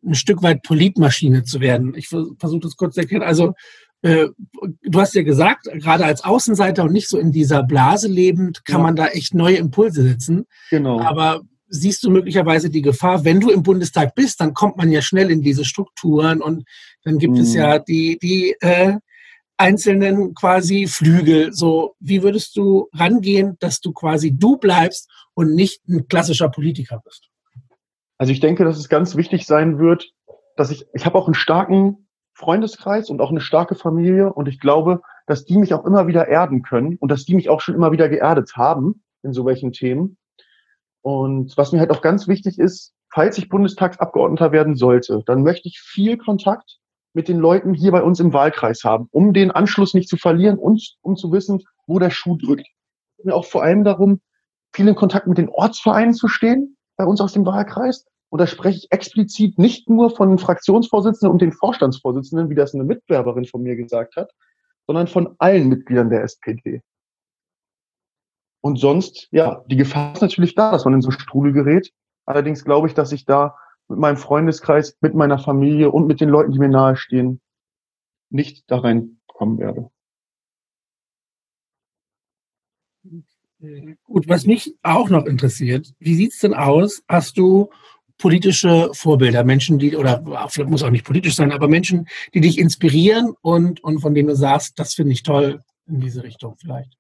ein 0.05 0.17
Stück 0.17 0.43
weit 0.43 0.65
Politmaschine 0.65 1.45
zu 1.45 1.61
werden. 1.61 1.95
Ich 1.95 2.09
versuche 2.09 2.61
das 2.61 2.76
kurz 2.76 2.95
zu 2.95 3.03
erklären. 3.03 3.23
Also 3.23 3.55
du 4.03 5.00
hast 5.00 5.15
ja 5.15 5.23
gesagt, 5.23 5.69
gerade 5.73 6.05
als 6.05 6.23
Außenseiter 6.23 6.85
und 6.85 6.93
nicht 6.93 7.09
so 7.09 7.19
in 7.19 7.33
dieser 7.33 7.62
Blase 7.62 8.09
lebend, 8.09 8.65
kann 8.65 8.79
ja. 8.79 8.83
man 8.83 8.97
da 8.97 9.09
echt 9.09 9.35
neue 9.35 9.57
Impulse 9.57 10.03
setzen. 10.03 10.47
Genau. 10.71 11.00
Aber 11.00 11.41
siehst 11.69 12.05
du 12.05 12.11
möglicherweise 12.11 12.71
die 12.71 12.83
Gefahr, 12.83 13.25
wenn 13.25 13.41
du 13.41 13.50
im 13.50 13.62
Bundestag 13.62 14.15
bist, 14.15 14.41
dann 14.41 14.55
kommt 14.55 14.76
man 14.76 14.91
ja 14.91 15.03
schnell 15.03 15.31
in 15.31 15.43
diese 15.43 15.65
Strukturen 15.65 16.41
und 16.41 16.65
dann 17.03 17.19
gibt 17.19 17.35
mhm. 17.35 17.41
es 17.41 17.55
ja 17.55 17.79
die, 17.79 18.19
die 18.21 18.55
äh, 18.61 18.95
einzelnen 19.57 20.35
quasi 20.35 20.87
Flügel. 20.87 21.53
So, 21.53 21.95
wie 21.99 22.23
würdest 22.23 22.57
du 22.57 22.88
rangehen, 22.93 23.57
dass 23.61 23.81
du 23.81 23.93
quasi 23.93 24.33
du 24.37 24.57
bleibst 24.59 25.11
und 25.35 25.55
nicht 25.55 25.87
ein 25.88 26.07
klassischer 26.09 26.49
Politiker 26.49 27.00
bist? 27.05 27.29
Also 28.19 28.33
ich 28.33 28.41
denke, 28.41 28.65
dass 28.65 28.79
es 28.79 28.88
ganz 28.88 29.17
wichtig 29.17 29.47
sein 29.47 29.79
wird, 29.79 30.11
dass 30.57 30.71
ich, 30.71 30.87
ich 30.95 31.05
habe 31.05 31.19
auch 31.19 31.26
einen 31.26 31.35
starken 31.35 32.06
Freundeskreis 32.37 33.09
und 33.09 33.21
auch 33.23 33.31
eine 33.31 33.40
starke 33.40 33.75
Familie 33.75 34.31
und 34.31 34.47
ich 34.47 34.61
glaube, 34.61 35.00
dass 35.26 35.47
die 35.47 35.57
mich 35.57 35.73
auch 35.73 35.87
immer 35.87 36.07
wieder 36.07 36.28
erden 36.28 36.62
können 36.62 36.97
und 37.00 37.11
dass 37.11 37.25
die 37.25 37.35
mich 37.35 37.49
auch 37.49 37.62
schon 37.62 37.75
immer 37.75 37.93
wieder 37.93 38.11
geerdet 38.11 38.52
haben 38.57 39.02
in 39.23 39.33
so 39.33 39.47
welchen 39.47 39.73
Themen. 39.73 40.19
Und 41.00 41.57
was 41.57 41.73
mir 41.73 41.81
halt 41.81 41.90
auch 41.90 42.02
ganz 42.02 42.28
wichtig 42.28 42.59
ist, 42.59 42.93
falls 43.11 43.38
ich 43.38 43.49
Bundestagsabgeordneter 43.49 44.52
werden 44.52 44.76
sollte, 44.76 45.23
dann 45.25 45.43
möchte 45.43 45.69
ich 45.69 45.81
viel 45.81 46.19
Kontakt 46.19 46.78
mit 47.14 47.28
den 47.28 47.38
Leuten 47.38 47.73
hier 47.73 47.90
bei 47.90 48.02
uns 48.02 48.21
im 48.21 48.35
Wahlkreis 48.35 48.85
haben, 48.85 49.09
um 49.12 49.33
den 49.33 49.50
Anschluss 49.50 49.95
nicht 49.95 50.09
zu 50.09 50.19
verlieren 50.19 50.59
und 50.59 50.97
um 51.00 51.16
zu 51.16 51.33
wissen, 51.33 51.62
wo 51.87 51.99
der 51.99 52.11
Schuh 52.11 52.37
drückt. 52.37 52.66
Mir 53.25 53.35
auch 53.35 53.47
vor 53.47 53.62
allem 53.62 53.83
darum, 53.83 54.21
viel 54.75 54.87
in 54.87 54.95
Kontakt 54.95 55.26
mit 55.26 55.38
den 55.38 55.49
Ortsvereinen 55.49 56.12
zu 56.12 56.28
stehen, 56.28 56.76
bei 56.99 57.07
uns 57.07 57.23
aus 57.23 57.33
dem 57.33 57.47
Wahlkreis. 57.47 58.05
Und 58.28 58.40
da 58.40 58.47
spreche 58.47 58.78
ich 58.78 58.92
explizit 58.92 59.59
nicht 59.59 59.88
nur 59.88 60.11
von 60.11 60.30
den 60.30 60.38
Fraktionsvorsitzenden 60.38 61.33
und 61.33 61.42
den 61.42 61.52
Vorstandsvorsitzenden, 61.52 62.50
wie 62.50 62.54
das 62.54 62.75
eine 62.75 62.85
Mitwerberin 62.85 63.45
von 63.45 63.62
mir 63.62 63.76
gesagt 63.76 64.16
hat, 64.16 64.33
sondern 64.87 65.06
von 65.06 65.37
allen 65.38 65.68
Mitgliedern 65.68 66.11
der 66.11 66.23
SPD. 66.23 66.83
Und 68.61 68.78
sonst, 68.80 69.28
ja, 69.30 69.64
die 69.68 69.76
Gefahr 69.76 70.14
ist 70.14 70.23
natürlich 70.23 70.54
da, 70.54 70.73
dass 70.73 70.85
man 70.85 70.95
in 70.95 71.02
so 71.02 71.12
Strudel 71.12 71.52
gerät. 71.52 71.92
Allerdings 72.25 72.64
glaube 72.64 72.88
ich, 72.88 72.95
dass 72.95 73.12
ich 73.12 73.25
da 73.25 73.56
mit 73.88 73.99
meinem 73.99 74.16
Freundeskreis, 74.16 74.97
mit 75.00 75.14
meiner 75.14 75.38
Familie 75.38 75.92
und 75.92 76.09
mit 76.09 76.21
den 76.21 76.28
Leuten, 76.28 76.50
die 76.50 76.59
mir 76.59 76.68
nahestehen, 76.68 77.40
nicht 78.30 78.68
da 78.68 78.78
reinkommen 78.78 79.59
werde. 79.59 79.90
Gut, 84.04 84.28
was 84.28 84.47
mich 84.47 84.76
auch 84.83 85.09
noch 85.09 85.26
interessiert, 85.26 85.95
wie 85.99 86.14
sieht 86.14 86.33
es 86.33 86.40
denn 86.40 86.54
aus? 86.54 87.02
Hast 87.09 87.38
du 87.38 87.71
politische 88.18 88.90
Vorbilder, 88.92 89.44
Menschen, 89.44 89.78
die, 89.78 89.96
oder 89.96 90.23
vielleicht 90.49 90.70
muss 90.70 90.82
auch 90.82 90.90
nicht 90.90 91.04
politisch 91.04 91.37
sein, 91.37 91.52
aber 91.52 91.68
Menschen, 91.68 92.08
die 92.35 92.40
dich 92.40 92.58
inspirieren 92.58 93.35
und, 93.42 93.82
und 93.85 94.00
von 94.00 94.14
denen 94.14 94.28
du 94.28 94.37
sagst, 94.37 94.78
das 94.78 94.94
finde 94.94 95.12
ich 95.12 95.23
toll 95.23 95.62
in 95.87 96.00
diese 96.00 96.23
Richtung 96.23 96.56
vielleicht? 96.58 96.96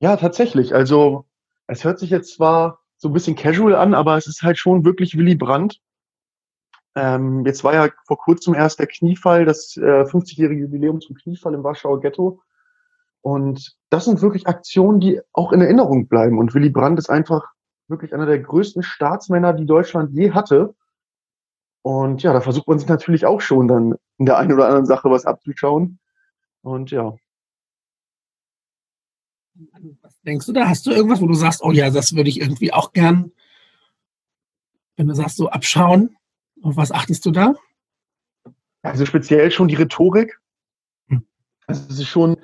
Ja, 0.00 0.16
tatsächlich. 0.16 0.74
Also 0.74 1.26
es 1.66 1.84
hört 1.84 1.98
sich 1.98 2.10
jetzt 2.10 2.34
zwar 2.34 2.80
so 2.96 3.08
ein 3.08 3.12
bisschen 3.12 3.36
casual 3.36 3.74
an, 3.74 3.94
aber 3.94 4.16
es 4.16 4.26
ist 4.26 4.42
halt 4.42 4.58
schon 4.58 4.84
wirklich 4.84 5.16
Willy 5.16 5.34
Brandt. 5.34 5.80
Ähm, 6.94 7.44
jetzt 7.46 7.62
war 7.64 7.74
ja 7.74 7.88
vor 8.06 8.18
kurzem 8.18 8.54
erst 8.54 8.78
der 8.78 8.86
Kniefall, 8.86 9.44
das 9.44 9.76
äh, 9.76 10.02
50-jährige 10.02 10.62
Jubiläum 10.62 11.00
zum 11.00 11.16
Kniefall 11.16 11.54
im 11.54 11.62
Warschauer 11.62 12.00
Ghetto. 12.00 12.40
Und 13.20 13.76
das 13.90 14.04
sind 14.04 14.22
wirklich 14.22 14.46
Aktionen, 14.46 15.00
die 15.00 15.20
auch 15.32 15.52
in 15.52 15.60
Erinnerung 15.60 16.08
bleiben. 16.08 16.38
Und 16.38 16.54
Willy 16.54 16.70
Brandt 16.70 16.98
ist 16.98 17.10
einfach 17.10 17.44
wirklich 17.88 18.14
einer 18.14 18.26
der 18.26 18.38
größten 18.38 18.82
Staatsmänner, 18.82 19.52
die 19.52 19.66
Deutschland 19.66 20.12
je 20.12 20.32
hatte. 20.32 20.74
Und 21.82 22.22
ja, 22.22 22.32
da 22.32 22.40
versucht 22.40 22.68
man 22.68 22.78
sich 22.78 22.88
natürlich 22.88 23.26
auch 23.26 23.40
schon 23.40 23.68
dann 23.68 23.94
in 24.18 24.26
der 24.26 24.38
einen 24.38 24.52
oder 24.52 24.66
anderen 24.66 24.86
Sache 24.86 25.10
was 25.10 25.24
abzuschauen. 25.24 25.98
Und 26.62 26.90
ja. 26.90 27.16
Was 30.02 30.20
denkst 30.22 30.46
du 30.46 30.52
da? 30.52 30.68
Hast 30.68 30.86
du 30.86 30.90
irgendwas, 30.90 31.20
wo 31.20 31.26
du 31.26 31.34
sagst, 31.34 31.62
oh 31.62 31.72
ja, 31.72 31.90
das 31.90 32.14
würde 32.14 32.28
ich 32.28 32.40
irgendwie 32.40 32.72
auch 32.72 32.92
gern, 32.92 33.32
wenn 34.96 35.08
du 35.08 35.14
sagst, 35.14 35.36
so 35.36 35.48
abschauen? 35.48 36.16
Auf 36.62 36.76
was 36.76 36.92
achtest 36.92 37.24
du 37.24 37.30
da? 37.30 37.54
Also 38.82 39.06
speziell 39.06 39.50
schon 39.50 39.68
die 39.68 39.76
Rhetorik. 39.76 40.38
Hm. 41.08 41.26
Also 41.66 41.84
es 41.88 41.98
ist 42.00 42.08
schon, 42.08 42.36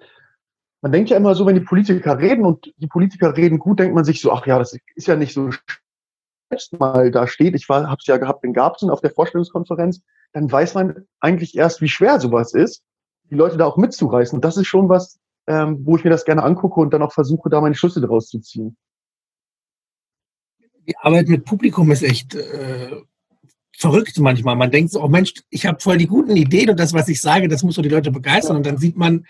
man 0.84 0.92
denkt 0.92 1.08
ja 1.08 1.16
immer 1.16 1.34
so, 1.34 1.46
wenn 1.46 1.54
die 1.54 1.62
Politiker 1.62 2.18
reden 2.18 2.44
und 2.44 2.70
die 2.76 2.88
Politiker 2.88 3.34
reden 3.34 3.58
gut, 3.58 3.78
denkt 3.78 3.94
man 3.94 4.04
sich 4.04 4.20
so, 4.20 4.30
ach 4.30 4.46
ja, 4.46 4.58
das 4.58 4.76
ist 4.94 5.08
ja 5.08 5.16
nicht 5.16 5.32
so 5.32 5.48
selbst 6.50 6.78
mal 6.78 7.10
da 7.10 7.26
steht, 7.26 7.54
ich 7.54 7.66
habe 7.70 7.96
es 7.98 8.06
ja 8.06 8.18
gehabt 8.18 8.44
in 8.44 8.52
Garbsen 8.52 8.90
auf 8.90 9.00
der 9.00 9.10
Vorstellungskonferenz, 9.10 10.02
dann 10.34 10.52
weiß 10.52 10.74
man 10.74 11.06
eigentlich 11.20 11.56
erst, 11.56 11.80
wie 11.80 11.88
schwer 11.88 12.20
sowas 12.20 12.52
ist, 12.52 12.82
die 13.30 13.34
Leute 13.34 13.56
da 13.56 13.64
auch 13.64 13.78
mitzureißen. 13.78 14.36
Und 14.36 14.44
das 14.44 14.58
ist 14.58 14.66
schon 14.66 14.90
was, 14.90 15.18
ähm, 15.46 15.78
wo 15.86 15.96
ich 15.96 16.04
mir 16.04 16.10
das 16.10 16.26
gerne 16.26 16.42
angucke 16.42 16.78
und 16.78 16.92
dann 16.92 17.00
auch 17.00 17.14
versuche, 17.14 17.48
da 17.48 17.62
meine 17.62 17.74
Schlüsse 17.74 18.02
daraus 18.02 18.28
zu 18.28 18.40
ziehen. 18.40 18.76
Die 20.86 20.98
Arbeit 20.98 21.28
mit 21.28 21.46
Publikum 21.46 21.90
ist 21.92 22.02
echt 22.02 22.34
äh, 22.34 23.00
verrückt 23.78 24.18
manchmal. 24.18 24.56
Man 24.56 24.70
denkt 24.70 24.92
so, 24.92 25.02
oh 25.02 25.08
Mensch, 25.08 25.32
ich 25.48 25.64
habe 25.64 25.80
voll 25.80 25.96
die 25.96 26.08
guten 26.08 26.36
Ideen 26.36 26.68
und 26.68 26.78
das, 26.78 26.92
was 26.92 27.08
ich 27.08 27.22
sage, 27.22 27.48
das 27.48 27.62
muss 27.62 27.76
so 27.76 27.80
die 27.80 27.88
Leute 27.88 28.10
begeistern. 28.10 28.56
Und 28.56 28.66
dann 28.66 28.76
sieht 28.76 28.98
man, 28.98 29.24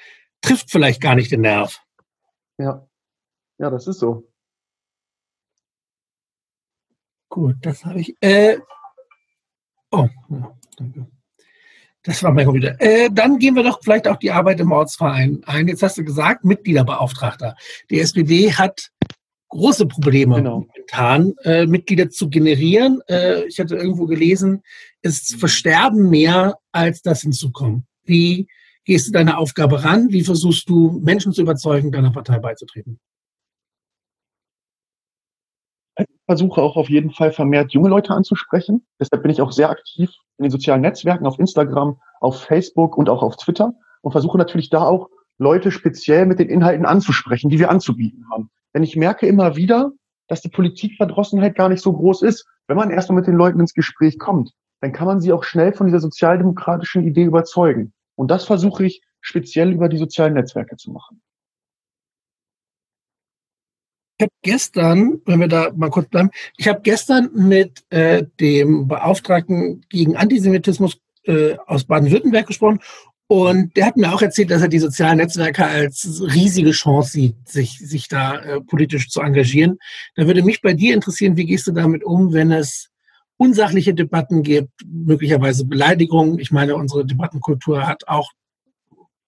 trifft 0.45 0.71
vielleicht 0.71 1.01
gar 1.01 1.15
nicht 1.15 1.33
den 1.33 1.41
Nerv. 1.41 1.81
Ja, 2.59 2.87
ja, 3.59 3.71
das 3.71 3.87
ist 3.87 3.99
so. 3.99 4.31
Gut, 7.29 7.57
das 7.63 7.85
habe 7.85 8.01
ich. 8.01 8.15
Äh, 8.21 8.59
oh, 9.91 10.09
ja, 10.29 10.57
danke. 10.77 11.07
Das 12.03 12.23
war 12.23 12.33
mein 12.33 12.45
Computer. 12.45 12.79
Äh, 12.81 13.09
dann 13.11 13.39
gehen 13.39 13.57
wir 13.57 13.63
doch 13.63 13.81
vielleicht 13.83 14.07
auch 14.07 14.19
die 14.19 14.31
Arbeit 14.31 14.61
im 14.61 14.71
Ortsverein 14.71 15.43
ein. 15.47 15.69
Jetzt 15.69 15.83
hast 15.83 15.97
du 15.97 16.05
gesagt, 16.05 16.45
Mitgliederbeauftragter. 16.45 17.57
Die 17.89 17.99
SPD 17.99 18.53
hat 18.53 18.91
große 19.49 19.87
Probleme 19.87 20.37
genau. 20.37 20.61
momentan, 20.61 21.35
äh, 21.45 21.65
Mitglieder 21.67 22.11
zu 22.11 22.29
generieren. 22.29 23.01
Äh, 23.09 23.45
ich 23.45 23.59
hatte 23.59 23.77
irgendwo 23.77 24.07
gelesen, 24.07 24.63
es 25.01 25.35
versterben 25.39 26.11
mehr, 26.11 26.59
als 26.73 27.01
das 27.03 27.23
hinzukommen. 27.23 27.87
Wie 28.05 28.49
gehst 28.85 29.09
du 29.09 29.13
deine 29.13 29.39
Aufgabe 29.39 29.85
ran? 29.85 30.11
Wie 30.11 30.23
versuchst 30.23 30.69
du, 30.69 31.01
Menschen 31.03 31.33
zu 31.33 31.43
überzeugen, 31.43 31.93
deiner 31.93 32.13
Partei 32.13 32.39
beizutreten? 32.39 33.01
Ich 35.99 36.07
versuche 36.27 36.63
auch 36.63 36.77
auf 36.77 36.89
jeden 36.89 37.11
Fall 37.11 37.33
vermehrt 37.33 37.73
junge 37.73 37.89
Leute 37.89 38.15
anzusprechen. 38.15 38.87
Deshalb 38.99 39.23
bin 39.23 39.31
ich 39.31 39.41
auch 39.41 39.53
sehr 39.53 39.71
aktiv 39.71 40.11
in 40.39 40.45
den 40.45 40.51
sozialen 40.51 40.81
Netzwerken, 40.81 41.27
auf 41.27 41.39
Instagram, 41.39 42.01
auf 42.21 42.43
Facebook 42.43 42.97
und 42.97 43.09
auch 43.09 43.23
auf 43.23 43.37
Twitter 43.37 43.75
und 44.01 44.13
versuche 44.13 44.39
natürlich 44.39 44.71
da 44.71 44.83
auch 44.83 45.09
Leute 45.39 45.71
speziell 45.71 46.27
mit 46.27 46.39
den 46.39 46.49
Inhalten 46.49 46.87
anzusprechen, 46.87 47.51
die 47.51 47.59
wir 47.59 47.71
anzubieten 47.71 48.25
haben. 48.31 48.51
Denn 48.75 48.83
ich 48.83 48.97
merke 48.97 49.27
immer 49.27 49.57
wieder, 49.57 49.93
dass 50.29 50.41
die 50.41 50.49
Politikverdrossenheit 50.49 51.55
gar 51.55 51.69
nicht 51.69 51.83
so 51.83 51.93
groß 51.93 52.23
ist. 52.23 52.47
Wenn 52.67 52.77
man 52.77 52.91
erstmal 52.91 53.17
mit 53.17 53.27
den 53.27 53.37
Leuten 53.37 53.61
ins 53.61 53.75
Gespräch 53.75 54.19
kommt, 54.19 54.53
dann 54.81 54.93
kann 54.93 55.07
man 55.07 55.21
sie 55.21 55.33
auch 55.33 55.45
schnell 55.45 55.73
von 55.73 55.87
dieser 55.87 56.01
sozialdemokratischen 56.01 57.07
Idee 57.07 57.25
überzeugen. 57.25 57.93
Und 58.17 58.31
das 58.31 58.45
versuche 58.45 58.87
ich 58.87 59.03
speziell 59.21 59.73
über 59.73 59.89
die 59.89 59.99
sozialen 59.99 60.35
Netzwerke 60.35 60.77
zu 60.77 60.91
machen. 60.91 61.23
Ich 64.19 64.23
habe 64.23 64.33
gestern, 64.43 65.21
wenn 65.25 65.41
wir 65.41 65.49
da 65.49 65.73
mal 65.75 65.91
kurz 65.91 66.09
bleiben, 66.09 66.31
ich 66.57 66.69
habe 66.69 66.81
gestern 66.83 67.31
mit 67.35 67.85
äh, 67.91 68.25
dem 68.39 68.87
Beauftragten 68.87 69.85
gegen 69.89 70.17
Antisemitismus 70.17 70.99
äh, 71.25 71.57
aus 71.67 71.85
Baden-Württemberg 71.85 72.47
gesprochen 72.47 72.81
und 73.27 73.77
der 73.77 73.87
hat 73.87 73.97
mir 73.97 74.13
auch 74.13 74.23
erzählt, 74.23 74.51
dass 74.51 74.63
er 74.63 74.69
die 74.69 74.79
sozialen 74.79 75.17
Netzwerke 75.17 75.65
als 75.65 76.23
riesige 76.23 76.73
Chance 76.73 77.11
sieht, 77.11 77.49
sich, 77.49 77.79
sich 77.79 78.07
da 78.09 78.39
äh, 78.39 78.61
politisch 78.61 79.09
zu 79.09 79.21
engagieren. 79.21 79.79
Da 80.15 80.27
würde 80.27 80.43
mich 80.43 80.61
bei 80.61 80.75
dir 80.75 80.95
interessieren, 80.95 81.37
wie 81.37 81.47
gehst 81.47 81.67
du 81.67 81.73
damit 81.73 82.05
um, 82.05 82.33
wenn 82.33 82.53
es 82.53 82.91
unsachliche 83.37 83.95
Debatten 83.95 84.43
gibt, 84.43 84.73
möglicherweise 84.87 85.67
Beleidigungen. 85.67 86.39
Ich 86.39 86.51
meine, 86.51 86.77
unsere 86.77 87.05
Debattenkultur 87.05 87.87
hat 87.87 88.07
auch 88.07 88.31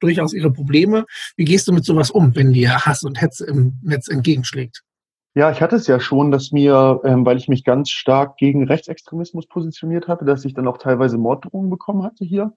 durchaus 0.00 0.32
ihre 0.32 0.52
Probleme. 0.52 1.06
Wie 1.36 1.44
gehst 1.44 1.66
du 1.68 1.72
mit 1.72 1.84
sowas 1.84 2.10
um, 2.10 2.34
wenn 2.36 2.52
dir 2.52 2.86
Hass 2.86 3.02
und 3.02 3.20
Hetze 3.20 3.46
im 3.46 3.78
Netz 3.82 4.08
entgegenschlägt? 4.08 4.82
Ja, 5.34 5.50
ich 5.50 5.60
hatte 5.60 5.76
es 5.76 5.86
ja 5.86 6.00
schon, 6.00 6.30
dass 6.30 6.50
mir, 6.50 7.00
ähm, 7.04 7.26
weil 7.26 7.36
ich 7.36 7.48
mich 7.48 7.62
ganz 7.62 7.90
stark 7.90 8.38
gegen 8.38 8.66
Rechtsextremismus 8.66 9.46
positioniert 9.46 10.08
hatte, 10.08 10.24
dass 10.24 10.44
ich 10.46 10.54
dann 10.54 10.66
auch 10.66 10.78
teilweise 10.78 11.18
Morddrohungen 11.18 11.68
bekommen 11.68 12.04
hatte 12.04 12.24
hier. 12.24 12.54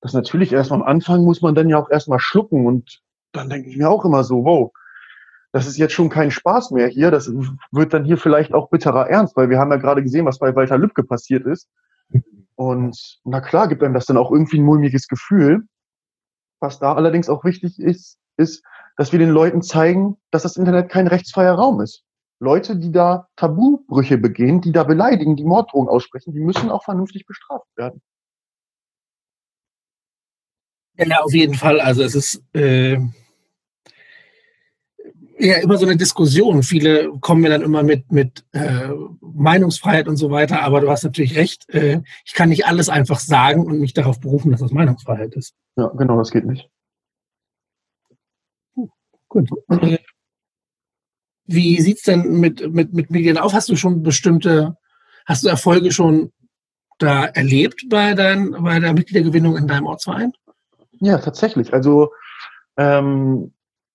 Das 0.00 0.14
natürlich 0.14 0.52
erst 0.52 0.72
am 0.72 0.82
Anfang 0.82 1.24
muss 1.24 1.42
man 1.42 1.54
dann 1.54 1.68
ja 1.68 1.78
auch 1.78 1.90
erstmal 1.90 2.18
schlucken 2.20 2.66
und 2.66 3.02
dann 3.32 3.50
denke 3.50 3.68
ich 3.68 3.76
mir 3.76 3.90
auch 3.90 4.04
immer 4.04 4.24
so, 4.24 4.44
wow, 4.44 4.72
das 5.54 5.68
ist 5.68 5.76
jetzt 5.76 5.92
schon 5.92 6.08
kein 6.08 6.32
Spaß 6.32 6.72
mehr 6.72 6.88
hier. 6.88 7.12
Das 7.12 7.30
wird 7.70 7.94
dann 7.94 8.04
hier 8.04 8.18
vielleicht 8.18 8.52
auch 8.52 8.70
bitterer 8.70 9.08
Ernst, 9.08 9.36
weil 9.36 9.50
wir 9.50 9.60
haben 9.60 9.70
ja 9.70 9.76
gerade 9.76 10.02
gesehen, 10.02 10.26
was 10.26 10.40
bei 10.40 10.52
Walter 10.56 10.76
Lübcke 10.76 11.04
passiert 11.04 11.46
ist. 11.46 11.68
Und 12.56 13.20
na 13.22 13.40
klar, 13.40 13.68
gibt 13.68 13.84
einem 13.84 13.94
das 13.94 14.06
dann 14.06 14.16
auch 14.16 14.32
irgendwie 14.32 14.58
ein 14.58 14.64
mulmiges 14.64 15.06
Gefühl. 15.06 15.68
Was 16.58 16.80
da 16.80 16.94
allerdings 16.94 17.28
auch 17.28 17.44
wichtig 17.44 17.78
ist, 17.78 18.18
ist, 18.36 18.64
dass 18.96 19.12
wir 19.12 19.20
den 19.20 19.30
Leuten 19.30 19.62
zeigen, 19.62 20.16
dass 20.32 20.42
das 20.42 20.56
Internet 20.56 20.88
kein 20.88 21.06
rechtsfreier 21.06 21.54
Raum 21.54 21.80
ist. 21.80 22.02
Leute, 22.40 22.76
die 22.76 22.90
da 22.90 23.28
Tabubrüche 23.36 24.18
begehen, 24.18 24.60
die 24.60 24.72
da 24.72 24.82
beleidigen, 24.82 25.36
die 25.36 25.44
Morddrohungen 25.44 25.88
aussprechen, 25.88 26.32
die 26.32 26.40
müssen 26.40 26.68
auch 26.68 26.82
vernünftig 26.82 27.26
bestraft 27.26 27.68
werden. 27.76 28.02
Ja, 30.96 31.20
auf 31.20 31.32
jeden 31.32 31.54
Fall. 31.54 31.80
Also 31.80 32.02
es 32.02 32.16
ist 32.16 32.42
äh, 32.54 32.98
ja 35.38 35.56
immer 35.56 35.78
so 35.78 35.86
eine 35.86 35.96
Diskussion. 35.96 36.62
Viele 36.62 37.10
kommen 37.20 37.42
mir 37.42 37.50
dann 37.50 37.62
immer 37.62 37.82
mit, 37.82 38.10
mit 38.12 38.44
äh, 38.52 38.88
Meinungsfreiheit 39.20 40.08
und 40.08 40.16
so 40.16 40.30
weiter, 40.30 40.62
aber 40.62 40.80
du 40.80 40.90
hast 40.90 41.04
natürlich 41.04 41.36
recht. 41.36 41.68
Äh, 41.70 42.02
ich 42.24 42.34
kann 42.34 42.48
nicht 42.48 42.66
alles 42.66 42.88
einfach 42.88 43.18
sagen 43.18 43.66
und 43.66 43.80
mich 43.80 43.94
darauf 43.94 44.20
berufen, 44.20 44.50
dass 44.50 44.60
das 44.60 44.72
Meinungsfreiheit 44.72 45.34
ist. 45.34 45.54
Ja, 45.76 45.88
genau, 45.88 46.18
das 46.18 46.30
geht 46.30 46.46
nicht. 46.46 46.70
Gut. 49.28 49.50
Äh, 49.68 49.98
wie 51.46 51.80
sieht's 51.80 52.02
denn 52.02 52.40
mit, 52.40 52.72
mit, 52.72 52.94
mit 52.94 53.10
Medien 53.10 53.36
auf? 53.36 53.52
Hast 53.52 53.68
du 53.68 53.76
schon 53.76 54.02
bestimmte, 54.02 54.76
hast 55.26 55.44
du 55.44 55.48
Erfolge 55.48 55.92
schon 55.92 56.32
da 56.98 57.24
erlebt 57.24 57.86
bei, 57.88 58.14
dein, 58.14 58.52
bei 58.52 58.78
der 58.78 58.92
Mitgliedergewinnung 58.92 59.56
in 59.56 59.66
deinem 59.66 59.86
Ortsverein? 59.86 60.32
Ja, 61.00 61.18
tatsächlich. 61.18 61.72
Also 61.74 62.12
ähm, 62.76 63.52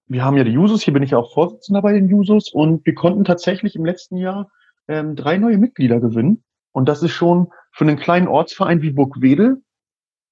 wir 0.09 0.25
haben 0.25 0.37
ja 0.37 0.43
die 0.43 0.51
Jusos, 0.51 0.81
hier 0.81 0.93
bin 0.93 1.03
ich 1.03 1.11
ja 1.11 1.19
auch 1.19 1.33
Vorsitzender 1.33 1.81
bei 1.81 1.93
den 1.93 2.09
Jusos 2.09 2.51
und 2.51 2.85
wir 2.85 2.95
konnten 2.95 3.23
tatsächlich 3.23 3.75
im 3.75 3.85
letzten 3.85 4.17
Jahr 4.17 4.49
ähm, 4.87 5.15
drei 5.15 5.37
neue 5.37 5.59
Mitglieder 5.59 5.99
gewinnen. 5.99 6.43
Und 6.71 6.89
das 6.89 7.03
ist 7.03 7.11
schon 7.11 7.49
für 7.71 7.85
einen 7.85 7.97
kleinen 7.97 8.27
Ortsverein 8.27 8.81
wie 8.81 8.91
Burgwedel, 8.91 9.61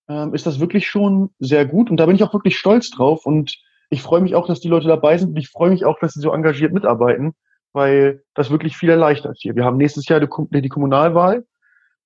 ähm, 0.10 0.34
ist 0.34 0.46
das 0.46 0.60
wirklich 0.60 0.88
schon 0.88 1.30
sehr 1.40 1.66
gut. 1.66 1.90
Und 1.90 1.98
da 1.98 2.06
bin 2.06 2.16
ich 2.16 2.24
auch 2.24 2.34
wirklich 2.34 2.58
stolz 2.58 2.90
drauf. 2.90 3.26
Und 3.26 3.56
ich 3.90 4.02
freue 4.02 4.22
mich 4.22 4.36
auch, 4.36 4.48
dass 4.48 4.60
die 4.60 4.68
Leute 4.68 4.88
dabei 4.88 5.18
sind. 5.18 5.30
Und 5.30 5.38
ich 5.38 5.50
freue 5.50 5.70
mich 5.70 5.86
auch, 5.86 6.00
dass 6.00 6.14
sie 6.14 6.22
so 6.22 6.32
engagiert 6.32 6.74
mitarbeiten, 6.74 7.34
weil 7.74 8.24
das 8.34 8.50
wirklich 8.50 8.76
viel 8.76 8.90
erleichtert 8.90 9.38
hier. 9.40 9.56
Wir 9.56 9.64
haben 9.64 9.78
nächstes 9.78 10.08
Jahr 10.08 10.20
die, 10.20 10.62
die 10.62 10.70
Kommunalwahl. 10.70 11.46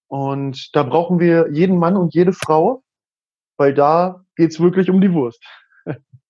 Und 0.08 0.76
da 0.76 0.84
brauchen 0.84 1.20
wir 1.20 1.48
jeden 1.52 1.78
Mann 1.78 1.96
und 1.96 2.14
jede 2.14 2.34
Frau, 2.34 2.84
weil 3.58 3.74
da 3.74 4.26
geht's 4.36 4.60
wirklich 4.60 4.90
um 4.90 5.00
die 5.00 5.14
Wurst. 5.14 5.42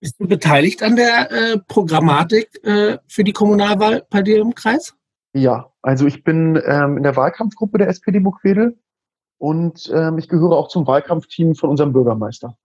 Bist 0.00 0.20
du 0.20 0.28
beteiligt 0.28 0.82
an 0.82 0.94
der 0.94 1.30
äh, 1.30 1.58
Programmatik 1.58 2.64
äh, 2.64 2.98
für 3.08 3.24
die 3.24 3.32
Kommunalwahl 3.32 4.06
bei 4.10 4.22
dir 4.22 4.40
im 4.40 4.54
Kreis? 4.54 4.94
Ja, 5.32 5.72
also 5.82 6.06
ich 6.06 6.22
bin 6.22 6.60
ähm, 6.64 6.98
in 6.98 7.02
der 7.02 7.16
Wahlkampfgruppe 7.16 7.78
der 7.78 7.88
SPD 7.88 8.20
Burgwedel 8.20 8.78
und 9.38 9.90
ähm, 9.92 10.18
ich 10.18 10.28
gehöre 10.28 10.52
auch 10.52 10.68
zum 10.68 10.86
Wahlkampfteam 10.86 11.54
von 11.56 11.70
unserem 11.70 11.92
Bürgermeister. 11.92 12.56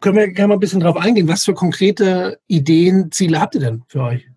Können 0.00 0.16
wir 0.16 0.28
gerne 0.32 0.48
mal 0.48 0.54
ein 0.54 0.60
bisschen 0.60 0.80
drauf 0.80 0.96
eingehen? 0.96 1.28
Was 1.28 1.44
für 1.44 1.54
konkrete 1.54 2.38
Ideen, 2.46 3.10
Ziele 3.10 3.40
habt 3.40 3.54
ihr 3.54 3.62
denn 3.62 3.84
für 3.88 4.02
euch? 4.02 4.28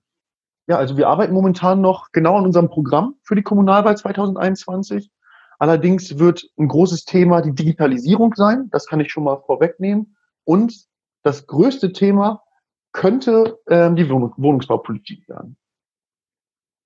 Ja, 0.67 0.77
also 0.77 0.95
wir 0.95 1.09
arbeiten 1.09 1.33
momentan 1.33 1.81
noch 1.81 2.11
genau 2.11 2.37
an 2.37 2.45
unserem 2.45 2.69
Programm 2.69 3.15
für 3.23 3.35
die 3.35 3.41
Kommunalwahl 3.41 3.97
2021. 3.97 5.09
Allerdings 5.57 6.19
wird 6.19 6.47
ein 6.57 6.69
großes 6.69 7.03
Thema 7.03 7.41
die 7.41 7.53
Digitalisierung 7.53 8.33
sein. 8.35 8.69
Das 8.71 8.85
kann 8.85 9.01
ich 9.01 9.11
schon 9.11 9.25
mal 9.25 9.41
vorwegnehmen. 9.45 10.15
Und 10.49 10.87
das 11.21 11.45
größte 11.45 11.93
Thema 11.93 12.41
könnte 12.91 13.59
ähm, 13.67 13.95
die 13.95 14.09
Wohnung, 14.09 14.33
Wohnungsbaupolitik 14.35 15.29
werden. 15.29 15.57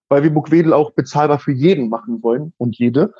Weil 0.10 0.24
wir 0.24 0.34
Burgwedel 0.34 0.74
auch 0.74 0.91
bezahlbar 0.91 1.39
für 1.39 1.53
jeden 1.53 1.88
machen 1.88 2.22
wollen 2.22 2.51
und 2.58 2.77
jede. 2.77 3.13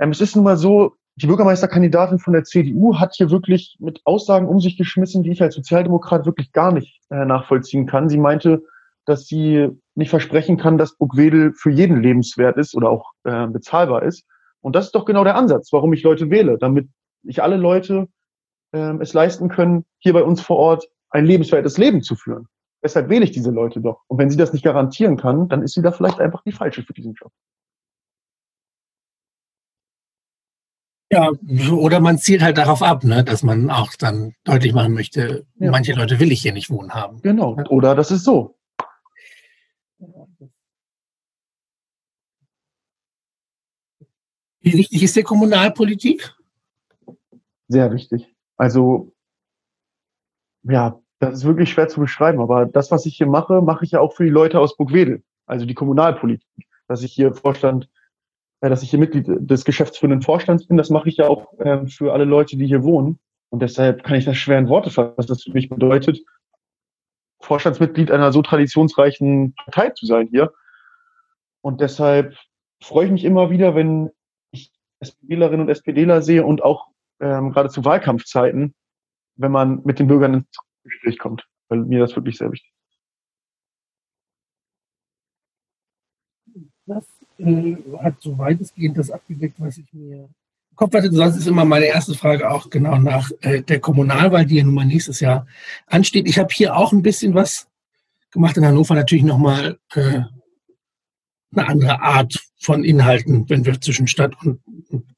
Ähm, 0.00 0.10
es 0.10 0.20
ist 0.20 0.34
nun 0.34 0.42
mal 0.42 0.56
so, 0.56 0.96
die 1.14 1.28
Bürgermeisterkandidatin 1.28 2.18
von 2.18 2.32
der 2.32 2.42
CDU 2.42 2.98
hat 2.98 3.14
hier 3.14 3.30
wirklich 3.30 3.76
mit 3.78 4.00
Aussagen 4.04 4.48
um 4.48 4.58
sich 4.58 4.76
geschmissen, 4.76 5.22
die 5.22 5.30
ich 5.30 5.42
als 5.42 5.54
Sozialdemokrat 5.54 6.26
wirklich 6.26 6.50
gar 6.50 6.72
nicht 6.72 7.00
äh, 7.10 7.24
nachvollziehen 7.24 7.86
kann. 7.86 8.08
Sie 8.08 8.18
meinte, 8.18 8.64
dass 9.04 9.26
sie 9.26 9.68
nicht 9.94 10.10
versprechen 10.10 10.56
kann, 10.56 10.76
dass 10.76 10.96
Burgwedel 10.96 11.52
für 11.54 11.70
jeden 11.70 12.02
lebenswert 12.02 12.56
ist 12.56 12.74
oder 12.74 12.90
auch 12.90 13.12
äh, 13.22 13.46
bezahlbar 13.46 14.02
ist. 14.02 14.26
Und 14.60 14.74
das 14.74 14.86
ist 14.86 14.96
doch 14.96 15.04
genau 15.04 15.22
der 15.22 15.36
Ansatz, 15.36 15.72
warum 15.72 15.92
ich 15.92 16.02
Leute 16.02 16.30
wähle, 16.30 16.58
damit 16.58 16.88
ich 17.22 17.44
alle 17.44 17.58
Leute 17.58 18.08
äh, 18.72 18.96
es 19.00 19.12
leisten 19.12 19.48
können, 19.48 19.84
hier 19.98 20.12
bei 20.12 20.22
uns 20.22 20.40
vor 20.40 20.56
Ort 20.56 20.88
ein 21.10 21.24
lebenswertes 21.24 21.78
Leben 21.78 22.02
zu 22.02 22.14
führen. 22.14 22.46
Deshalb 22.82 23.08
wähle 23.08 23.24
ich 23.24 23.32
diese 23.32 23.50
Leute 23.50 23.80
doch. 23.80 24.02
Und 24.06 24.18
wenn 24.18 24.30
sie 24.30 24.36
das 24.36 24.52
nicht 24.52 24.64
garantieren 24.64 25.16
kann, 25.16 25.48
dann 25.48 25.62
ist 25.62 25.74
sie 25.74 25.82
da 25.82 25.92
vielleicht 25.92 26.20
einfach 26.20 26.42
die 26.44 26.52
falsche 26.52 26.82
für 26.82 26.94
diesen 26.94 27.14
Job. 27.14 27.32
Ja, 31.12 31.32
oder 31.72 31.98
man 31.98 32.18
zielt 32.18 32.40
halt 32.40 32.56
darauf 32.56 32.82
ab, 32.82 33.02
ne, 33.02 33.24
dass 33.24 33.42
man 33.42 33.68
auch 33.68 33.94
dann 33.98 34.32
deutlich 34.44 34.72
machen 34.72 34.94
möchte, 34.94 35.44
ja. 35.56 35.70
manche 35.70 35.92
Leute 35.92 36.20
will 36.20 36.30
ich 36.30 36.40
hier 36.40 36.52
nicht 36.52 36.70
wohnen 36.70 36.94
haben. 36.94 37.20
Genau. 37.20 37.56
Oder 37.68 37.96
das 37.96 38.12
ist 38.12 38.22
so. 38.22 38.56
Wie 44.60 44.74
wichtig 44.74 45.02
ist 45.02 45.16
der 45.16 45.24
Kommunalpolitik? 45.24 46.32
Sehr 47.66 47.90
wichtig. 47.92 48.32
Also, 48.60 49.10
ja, 50.64 51.00
das 51.18 51.32
ist 51.32 51.44
wirklich 51.46 51.70
schwer 51.70 51.88
zu 51.88 51.98
beschreiben, 51.98 52.42
aber 52.42 52.66
das, 52.66 52.90
was 52.90 53.06
ich 53.06 53.16
hier 53.16 53.26
mache, 53.26 53.62
mache 53.62 53.86
ich 53.86 53.92
ja 53.92 54.00
auch 54.00 54.12
für 54.12 54.24
die 54.24 54.28
Leute 54.28 54.60
aus 54.60 54.76
Burgwedel, 54.76 55.22
also 55.46 55.64
die 55.64 55.72
Kommunalpolitik. 55.72 56.68
Dass 56.86 57.02
ich 57.02 57.14
hier 57.14 57.32
Vorstand, 57.32 57.88
äh, 58.60 58.68
dass 58.68 58.82
ich 58.82 58.90
hier 58.90 58.98
Mitglied 58.98 59.26
des 59.26 59.64
geschäftsführenden 59.64 60.20
Vorstands 60.20 60.66
bin, 60.66 60.76
das 60.76 60.90
mache 60.90 61.08
ich 61.08 61.16
ja 61.16 61.26
auch 61.26 61.58
äh, 61.58 61.86
für 61.86 62.12
alle 62.12 62.26
Leute, 62.26 62.58
die 62.58 62.66
hier 62.66 62.82
wohnen. 62.82 63.18
Und 63.48 63.62
deshalb 63.62 64.04
kann 64.04 64.16
ich 64.16 64.26
das 64.26 64.36
schwer 64.36 64.58
in 64.58 64.68
Worte 64.68 64.90
fassen, 64.90 65.14
was 65.16 65.24
das 65.24 65.44
für 65.44 65.52
mich 65.52 65.70
bedeutet, 65.70 66.20
Vorstandsmitglied 67.40 68.10
einer 68.10 68.30
so 68.30 68.42
traditionsreichen 68.42 69.54
Partei 69.54 69.88
zu 69.88 70.04
sein 70.04 70.28
hier. 70.30 70.52
Und 71.62 71.80
deshalb 71.80 72.36
freue 72.82 73.06
ich 73.06 73.12
mich 73.12 73.24
immer 73.24 73.48
wieder, 73.48 73.74
wenn 73.74 74.10
SPDlerinnen 75.00 75.62
und 75.62 75.70
SPDler 75.70 76.20
sehe 76.20 76.44
und 76.44 76.62
auch 76.62 76.89
ähm, 77.20 77.52
gerade 77.52 77.68
zu 77.68 77.84
Wahlkampfzeiten, 77.84 78.74
wenn 79.36 79.52
man 79.52 79.82
mit 79.84 79.98
den 79.98 80.06
Bürgern 80.06 80.34
ins 80.34 80.46
Gespräch 80.84 81.18
kommt, 81.18 81.46
weil 81.68 81.80
mir 81.80 82.00
das 82.00 82.16
wirklich 82.16 82.38
sehr 82.38 82.50
wichtig 82.50 82.70
ist. 82.70 82.80
Das 86.86 87.04
äh, 87.38 87.76
hat 88.02 88.20
so 88.20 88.36
weitestgehend 88.36 88.98
das 88.98 89.10
abgedeckt, 89.10 89.60
was 89.60 89.78
ich 89.78 89.92
mir 89.92 90.24
im 90.24 90.76
Kopf 90.76 90.94
hatte. 90.94 91.12
Sonst 91.12 91.36
ist 91.36 91.46
immer 91.46 91.64
meine 91.64 91.86
erste 91.86 92.14
Frage 92.14 92.50
auch 92.50 92.68
genau 92.70 92.98
nach 92.98 93.30
äh, 93.42 93.62
der 93.62 93.80
Kommunalwahl, 93.80 94.46
die 94.46 94.56
ja 94.56 94.64
nun 94.64 94.74
mal 94.74 94.86
nächstes 94.86 95.20
Jahr 95.20 95.46
ansteht. 95.86 96.28
Ich 96.28 96.38
habe 96.38 96.52
hier 96.52 96.76
auch 96.76 96.92
ein 96.92 97.02
bisschen 97.02 97.34
was 97.34 97.68
gemacht 98.30 98.56
in 98.56 98.64
Hannover, 98.64 98.94
natürlich 98.94 99.24
nochmal 99.24 99.78
äh, 99.94 100.22
eine 101.52 101.68
andere 101.68 102.00
Art 102.00 102.38
von 102.60 102.84
Inhalten, 102.84 103.48
wenn 103.48 103.64
wir 103.64 103.80
zwischen 103.80 104.06
Stadt 104.06 104.34
und 104.44 104.60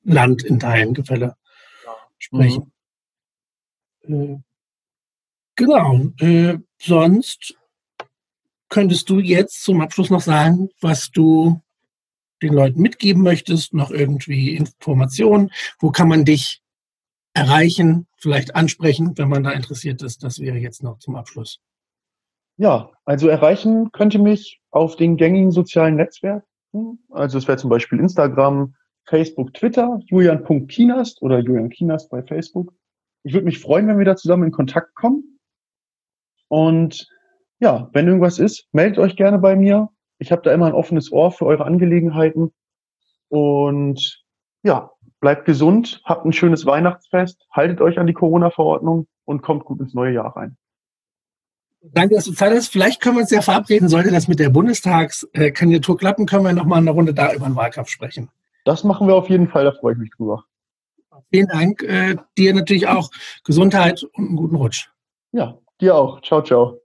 Land 0.02 0.42
in 0.42 0.58
Teilen 0.58 0.94
Gefälle 0.94 1.36
sprechen. 2.22 2.72
Mhm. 4.04 4.14
Äh, 4.14 4.38
genau. 5.56 6.00
Äh, 6.18 6.58
sonst 6.78 7.54
könntest 8.68 9.10
du 9.10 9.18
jetzt 9.18 9.62
zum 9.62 9.80
Abschluss 9.80 10.10
noch 10.10 10.22
sagen, 10.22 10.70
was 10.80 11.10
du 11.10 11.60
den 12.42 12.54
Leuten 12.54 12.80
mitgeben 12.80 13.22
möchtest, 13.22 13.74
noch 13.74 13.90
irgendwie 13.90 14.56
Informationen, 14.56 15.50
wo 15.78 15.90
kann 15.90 16.08
man 16.08 16.24
dich 16.24 16.62
erreichen, 17.34 18.06
vielleicht 18.16 18.54
ansprechen, 18.54 19.16
wenn 19.16 19.28
man 19.28 19.44
da 19.44 19.52
interessiert 19.52 20.02
ist. 20.02 20.22
Das 20.24 20.40
wäre 20.40 20.58
jetzt 20.58 20.82
noch 20.82 20.98
zum 20.98 21.16
Abschluss. 21.16 21.60
Ja, 22.56 22.90
also 23.04 23.28
erreichen 23.28 23.90
könnte 23.92 24.18
mich 24.18 24.60
auf 24.70 24.96
den 24.96 25.16
gängigen 25.16 25.50
sozialen 25.50 25.96
Netzwerken. 25.96 26.98
Also 27.10 27.38
es 27.38 27.46
wäre 27.48 27.58
zum 27.58 27.70
Beispiel 27.70 28.00
Instagram, 28.00 28.74
Facebook, 29.12 29.52
Twitter, 29.52 30.00
julian.kinast 30.06 31.20
oder 31.20 31.40
Julian 31.40 31.68
Kinast 31.68 32.08
bei 32.08 32.22
Facebook. 32.22 32.72
Ich 33.24 33.34
würde 33.34 33.44
mich 33.44 33.58
freuen, 33.58 33.86
wenn 33.86 33.98
wir 33.98 34.06
da 34.06 34.16
zusammen 34.16 34.44
in 34.44 34.52
Kontakt 34.52 34.94
kommen. 34.94 35.38
Und 36.48 37.06
ja, 37.60 37.90
wenn 37.92 38.06
irgendwas 38.06 38.38
ist, 38.38 38.68
meldet 38.72 38.98
euch 38.98 39.14
gerne 39.14 39.38
bei 39.38 39.54
mir. 39.54 39.90
Ich 40.16 40.32
habe 40.32 40.40
da 40.40 40.50
immer 40.50 40.64
ein 40.64 40.72
offenes 40.72 41.12
Ohr 41.12 41.30
für 41.30 41.44
eure 41.44 41.66
Angelegenheiten. 41.66 42.54
Und 43.28 44.24
ja, 44.62 44.90
bleibt 45.20 45.44
gesund, 45.44 46.00
habt 46.06 46.24
ein 46.24 46.32
schönes 46.32 46.64
Weihnachtsfest, 46.64 47.46
haltet 47.50 47.82
euch 47.82 47.98
an 47.98 48.06
die 48.06 48.14
Corona-Verordnung 48.14 49.08
und 49.26 49.42
kommt 49.42 49.66
gut 49.66 49.80
ins 49.80 49.92
neue 49.92 50.14
Jahr 50.14 50.34
rein. 50.34 50.56
Danke, 51.82 52.14
dass 52.14 52.24
du 52.24 52.32
Zeit 52.32 52.54
hast. 52.54 52.68
Vielleicht 52.68 53.02
können 53.02 53.16
wir 53.16 53.22
uns 53.22 53.30
ja 53.30 53.42
verabreden, 53.42 53.90
sollte 53.90 54.10
das 54.10 54.26
mit 54.26 54.38
der 54.38 54.48
Bundestagskandidatur 54.48 55.98
klappen, 55.98 56.24
können 56.24 56.46
wir 56.46 56.54
nochmal 56.54 56.78
eine 56.78 56.92
Runde 56.92 57.12
da 57.12 57.34
über 57.34 57.44
den 57.44 57.56
Wahlkampf 57.56 57.90
sprechen. 57.90 58.30
Das 58.64 58.84
machen 58.84 59.08
wir 59.08 59.14
auf 59.14 59.28
jeden 59.28 59.48
Fall, 59.48 59.64
da 59.64 59.72
freue 59.72 59.94
ich 59.94 59.98
mich 59.98 60.10
drüber. 60.10 60.44
Vielen 61.30 61.48
Dank. 61.48 61.82
Äh, 61.82 62.16
dir 62.36 62.54
natürlich 62.54 62.86
auch 62.88 63.10
Gesundheit 63.44 64.02
und 64.02 64.28
einen 64.28 64.36
guten 64.36 64.56
Rutsch. 64.56 64.88
Ja, 65.32 65.58
dir 65.80 65.94
auch. 65.94 66.20
Ciao, 66.20 66.42
ciao. 66.42 66.78